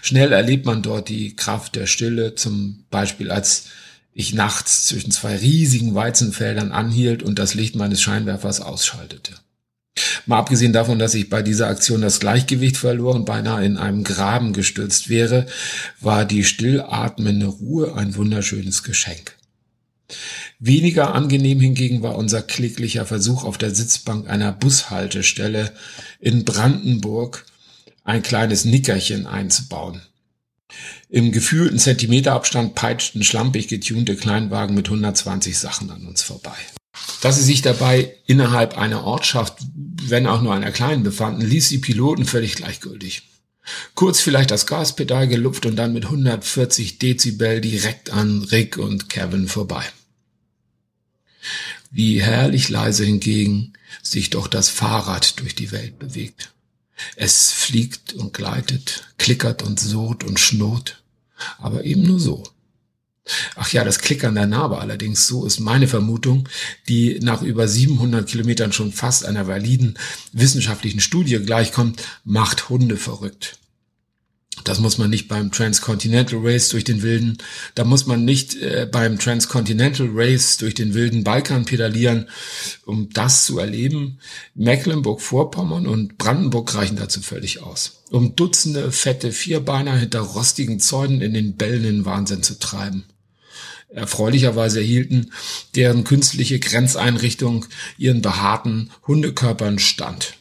[0.00, 3.66] Schnell erlebt man dort die Kraft der Stille, zum Beispiel als
[4.14, 9.32] ich nachts zwischen zwei riesigen Weizenfeldern anhielt und das Licht meines Scheinwerfers ausschaltete.
[10.26, 14.04] Mal abgesehen davon, dass ich bei dieser Aktion das Gleichgewicht verlor und beinahe in einem
[14.04, 15.46] Graben gestürzt wäre,
[16.00, 19.36] war die stillatmende Ruhe ein wunderschönes Geschenk.
[20.58, 25.72] Weniger angenehm hingegen war unser kläglicher Versuch auf der Sitzbank einer Bushaltestelle
[26.20, 27.44] in Brandenburg
[28.04, 30.02] ein kleines Nickerchen einzubauen.
[31.08, 36.56] Im gefühlten Zentimeterabstand peitschten schlampig getunte Kleinwagen mit 120 Sachen an uns vorbei.
[37.20, 39.58] Dass sie sich dabei innerhalb einer Ortschaft,
[40.10, 43.22] wenn auch nur einer kleinen, befanden, ließ die Piloten völlig gleichgültig.
[43.94, 49.48] Kurz vielleicht das Gaspedal gelupft und dann mit 140 Dezibel direkt an Rick und Kevin
[49.48, 49.84] vorbei.
[51.90, 56.52] Wie herrlich leise hingegen sich doch das Fahrrad durch die Welt bewegt.
[57.16, 61.02] Es fliegt und gleitet, klickert und surrt und schnurrt,
[61.58, 62.44] aber eben nur so.
[63.56, 66.48] Ach ja, das Klickern der Narbe allerdings, so ist meine Vermutung,
[66.88, 69.98] die nach über 700 Kilometern schon fast einer validen
[70.32, 73.58] wissenschaftlichen Studie gleichkommt, macht Hunde verrückt.
[74.62, 77.38] Das muss man nicht beim Transcontinental Race durch den wilden,
[77.74, 82.28] da muss man nicht äh, beim Transcontinental Race durch den wilden Balkan pedalieren,
[82.86, 84.20] um das zu erleben.
[84.54, 91.34] Mecklenburg-Vorpommern und Brandenburg reichen dazu völlig aus, um Dutzende fette Vierbeiner hinter rostigen Zäunen in
[91.34, 93.04] den bellenden Wahnsinn zu treiben.
[93.88, 95.32] Erfreulicherweise erhielten
[95.74, 97.66] deren künstliche Grenzeinrichtung
[97.96, 100.34] ihren behaarten Hundekörpern stand.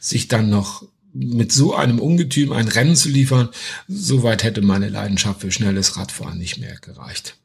[0.00, 0.84] Sich dann noch
[1.14, 3.48] mit so einem Ungetüm ein Rennen zu liefern,
[3.86, 7.36] soweit hätte meine Leidenschaft für schnelles Radfahren nicht mehr gereicht.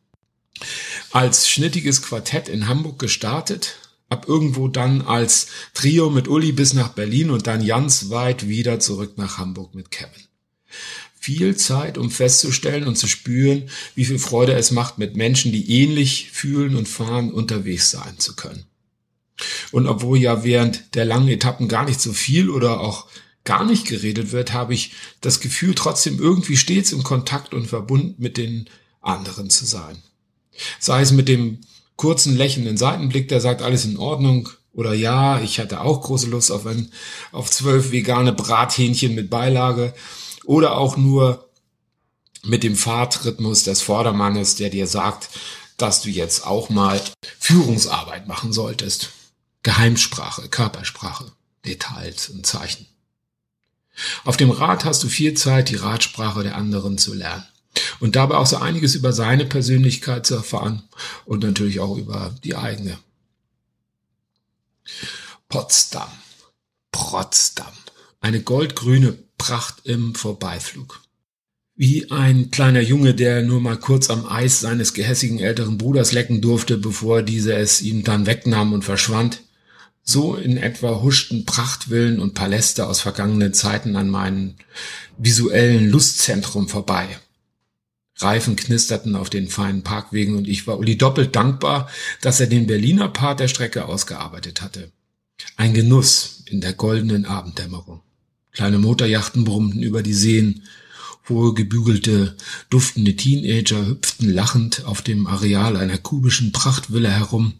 [1.11, 3.75] Als schnittiges Quartett in Hamburg gestartet,
[4.09, 8.79] ab irgendwo dann als Trio mit Uli bis nach Berlin und dann ganz weit wieder
[8.79, 10.23] zurück nach Hamburg mit Kevin.
[11.23, 15.71] Viel Zeit, um festzustellen und zu spüren, wie viel Freude es macht, mit Menschen, die
[15.81, 18.65] ähnlich fühlen und fahren, unterwegs sein zu können.
[19.71, 23.07] Und obwohl ja während der langen Etappen gar nicht so viel oder auch
[23.45, 28.19] gar nicht geredet wird, habe ich das Gefühl, trotzdem irgendwie stets im Kontakt und Verbund
[28.19, 28.69] mit den
[28.99, 30.03] anderen zu sein.
[30.77, 31.59] Sei es mit dem
[31.95, 36.51] kurzen lächelnden Seitenblick, der sagt, alles in Ordnung, oder ja, ich hatte auch große Lust
[36.51, 36.91] auf ein,
[37.31, 39.93] auf zwölf vegane Brathähnchen mit Beilage,
[40.45, 41.49] oder auch nur
[42.43, 45.29] mit dem Fahrtrhythmus des Vordermannes, der dir sagt,
[45.77, 47.01] dass du jetzt auch mal
[47.39, 49.09] Führungsarbeit machen solltest.
[49.63, 51.31] Geheimsprache, Körpersprache,
[51.65, 52.85] Details und Zeichen.
[54.25, 57.45] Auf dem Rad hast du viel Zeit, die Radsprache der anderen zu lernen.
[57.99, 60.83] Und dabei auch so einiges über seine Persönlichkeit zu erfahren
[61.25, 62.99] und natürlich auch über die eigene.
[65.49, 66.11] Potsdam.
[66.91, 67.73] Potsdam.
[68.21, 71.01] Eine goldgrüne Pracht im Vorbeiflug.
[71.75, 76.39] Wie ein kleiner Junge, der nur mal kurz am Eis seines gehässigen älteren Bruders lecken
[76.39, 79.41] durfte, bevor dieser es ihm dann wegnahm und verschwand,
[80.03, 84.53] so in etwa huschten Prachtvillen und Paläste aus vergangenen Zeiten an meinem
[85.17, 87.07] visuellen Lustzentrum vorbei.
[88.17, 91.89] Reifen knisterten auf den feinen Parkwegen und ich war Uli doppelt dankbar,
[92.21, 94.91] dass er den Berliner Part der Strecke ausgearbeitet hatte.
[95.57, 98.02] Ein Genuss in der goldenen Abenddämmerung.
[98.53, 100.63] Kleine Motorjachten brummten über die Seen,
[101.27, 102.35] hohe gebügelte,
[102.69, 107.53] duftende Teenager hüpften lachend auf dem Areal einer kubischen Prachtvilla herum,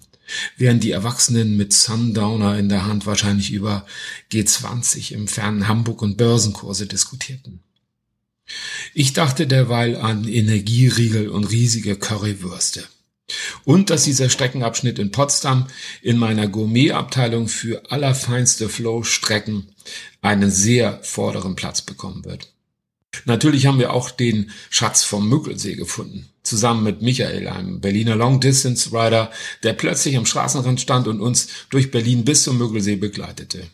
[0.58, 3.86] während die Erwachsenen mit Sundowner in der Hand wahrscheinlich über
[4.32, 7.60] G20 im fernen Hamburg und Börsenkurse diskutierten.
[8.94, 12.84] Ich dachte derweil an Energieriegel und riesige Currywürste.
[13.64, 15.68] Und dass dieser Streckenabschnitt in Potsdam
[16.02, 19.73] in meiner Gourmetabteilung für allerfeinste Flow-Strecken
[20.22, 22.54] einen sehr vorderen Platz bekommen wird.
[23.26, 26.30] Natürlich haben wir auch den Schatz vom Müggelsee gefunden.
[26.44, 29.32] zusammen mit Michael, einem Berliner Long Distance Rider,
[29.64, 33.66] der plötzlich am Straßenrand stand und uns durch Berlin bis zum Müggelsee begleitete.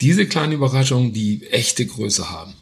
[0.00, 2.54] Diese kleinen Überraschungen, die echte Größe haben.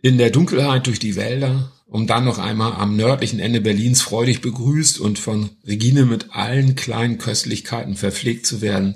[0.00, 4.40] In der Dunkelheit durch die Wälder, um dann noch einmal am nördlichen Ende Berlins freudig
[4.40, 8.94] begrüßt und von Regine mit allen kleinen Köstlichkeiten verpflegt zu werden,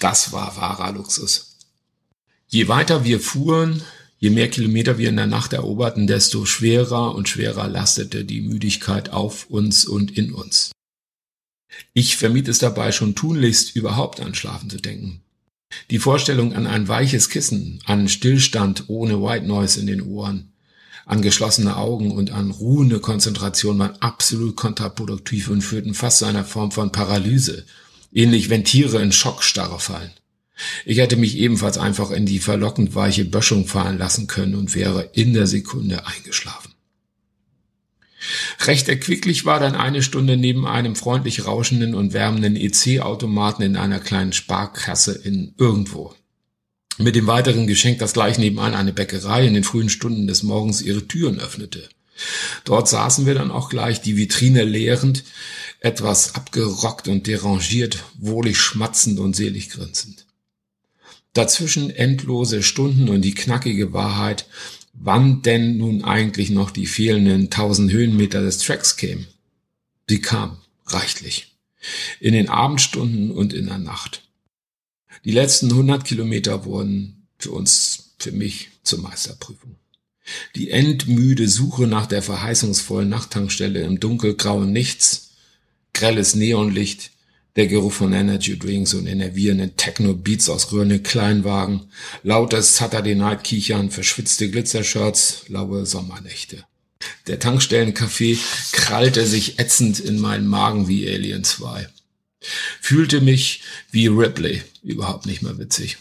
[0.00, 1.58] das war wahrer Luxus.
[2.48, 3.82] Je weiter wir fuhren,
[4.24, 9.10] Je mehr Kilometer wir in der Nacht eroberten, desto schwerer und schwerer lastete die Müdigkeit
[9.10, 10.72] auf uns und in uns.
[11.92, 15.23] Ich vermied es dabei schon tunlichst überhaupt an Schlafen zu denken.
[15.90, 20.52] Die Vorstellung an ein weiches Kissen, an Stillstand ohne White Noise in den Ohren,
[21.06, 26.44] an geschlossene Augen und an ruhende Konzentration waren absolut kontraproduktiv und führten fast zu einer
[26.44, 27.64] Form von Paralyse,
[28.12, 30.12] ähnlich wenn Tiere in Schockstarre fallen.
[30.84, 35.10] Ich hätte mich ebenfalls einfach in die verlockend weiche Böschung fallen lassen können und wäre
[35.12, 36.73] in der Sekunde eingeschlafen.
[38.66, 44.00] Recht erquicklich war dann eine Stunde neben einem freundlich rauschenden und wärmenden EC-Automaten in einer
[44.00, 46.14] kleinen Sparkasse in irgendwo.
[46.98, 50.80] Mit dem weiteren Geschenk, das gleich nebenan eine Bäckerei in den frühen Stunden des Morgens
[50.80, 51.88] ihre Türen öffnete.
[52.64, 55.24] Dort saßen wir dann auch gleich, die Vitrine leerend,
[55.80, 60.24] etwas abgerockt und derangiert, wohlig schmatzend und selig grinsend.
[61.32, 64.46] Dazwischen endlose Stunden und die knackige Wahrheit,
[64.94, 69.26] wann denn nun eigentlich noch die fehlenden tausend Höhenmeter des Tracks kämen.
[70.08, 71.54] Sie kam, reichlich.
[72.20, 74.22] In den Abendstunden und in der Nacht.
[75.24, 79.76] Die letzten hundert Kilometer wurden für uns, für mich zur Meisterprüfung.
[80.54, 85.32] Die endmüde Suche nach der verheißungsvollen Nachttankstelle im dunkelgrauen Nichts,
[85.92, 87.10] grelles Neonlicht,
[87.56, 91.82] der Geruch von Energy Drinks und enervierenden Techno-Beats aus rührenden Kleinwagen,
[92.22, 96.64] lautes Saturday Night Kichern, verschwitzte Glitzershirts, laue Sommernächte.
[97.26, 98.38] Der Tankstellencafé
[98.72, 101.88] krallte sich ätzend in meinen Magen wie Alien 2.
[102.80, 105.98] Fühlte mich wie Ripley, überhaupt nicht mehr witzig.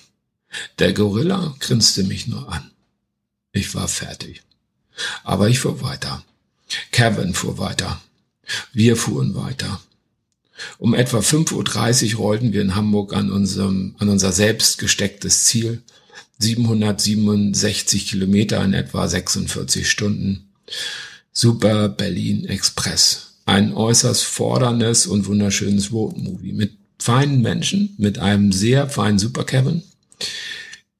[0.80, 2.72] Der Gorilla grinste mich nur an.
[3.52, 4.42] Ich war fertig.
[5.24, 6.24] Aber ich fuhr weiter.
[6.92, 8.02] Kevin fuhr weiter.
[8.72, 9.82] Wir fuhren weiter.
[10.78, 15.82] Um etwa 5.30 Uhr rollten wir in Hamburg an unserem, an unser selbst gestecktes Ziel.
[16.40, 20.50] 767 Kilometer in etwa 46 Stunden.
[21.32, 23.40] Super Berlin Express.
[23.46, 29.84] Ein äußerst forderndes und wunderschönes Roadmovie mit feinen Menschen, mit einem sehr feinen Supercabin.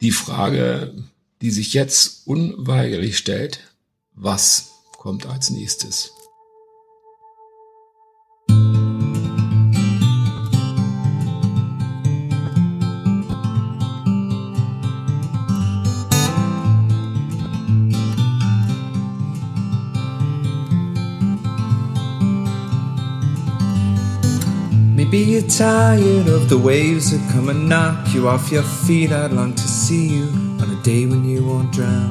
[0.02, 0.94] Die Frage,
[1.42, 3.60] die sich jetzt unweigerlich stellt,
[4.14, 6.12] was kommt als nächstes?
[25.14, 29.12] Maybe you're tired of the waves that come and knock you off your feet.
[29.12, 30.24] I'd long to see you
[30.60, 32.10] on a day when you won't drown.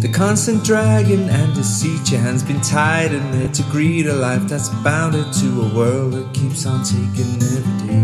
[0.00, 4.42] The constant dragging and deceit, your hands been tied in there to greet a life
[4.42, 8.03] that's bounded to a world that keeps on taking every day.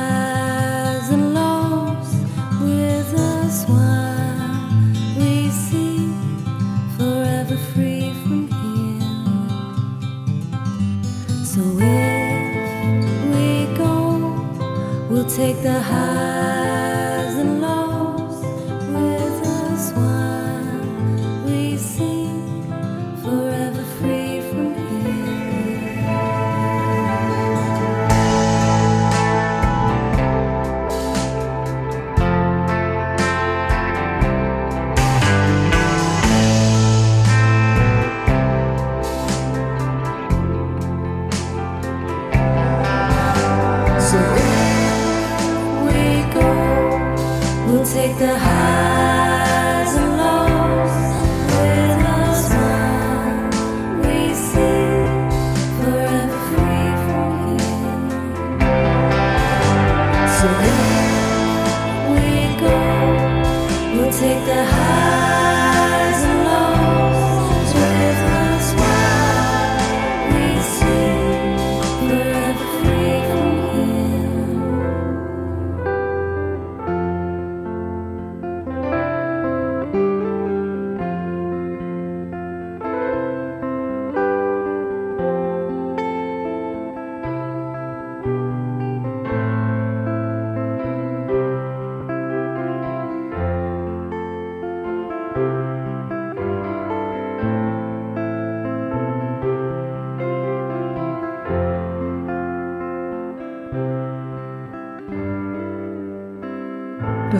[15.41, 16.90] take the highs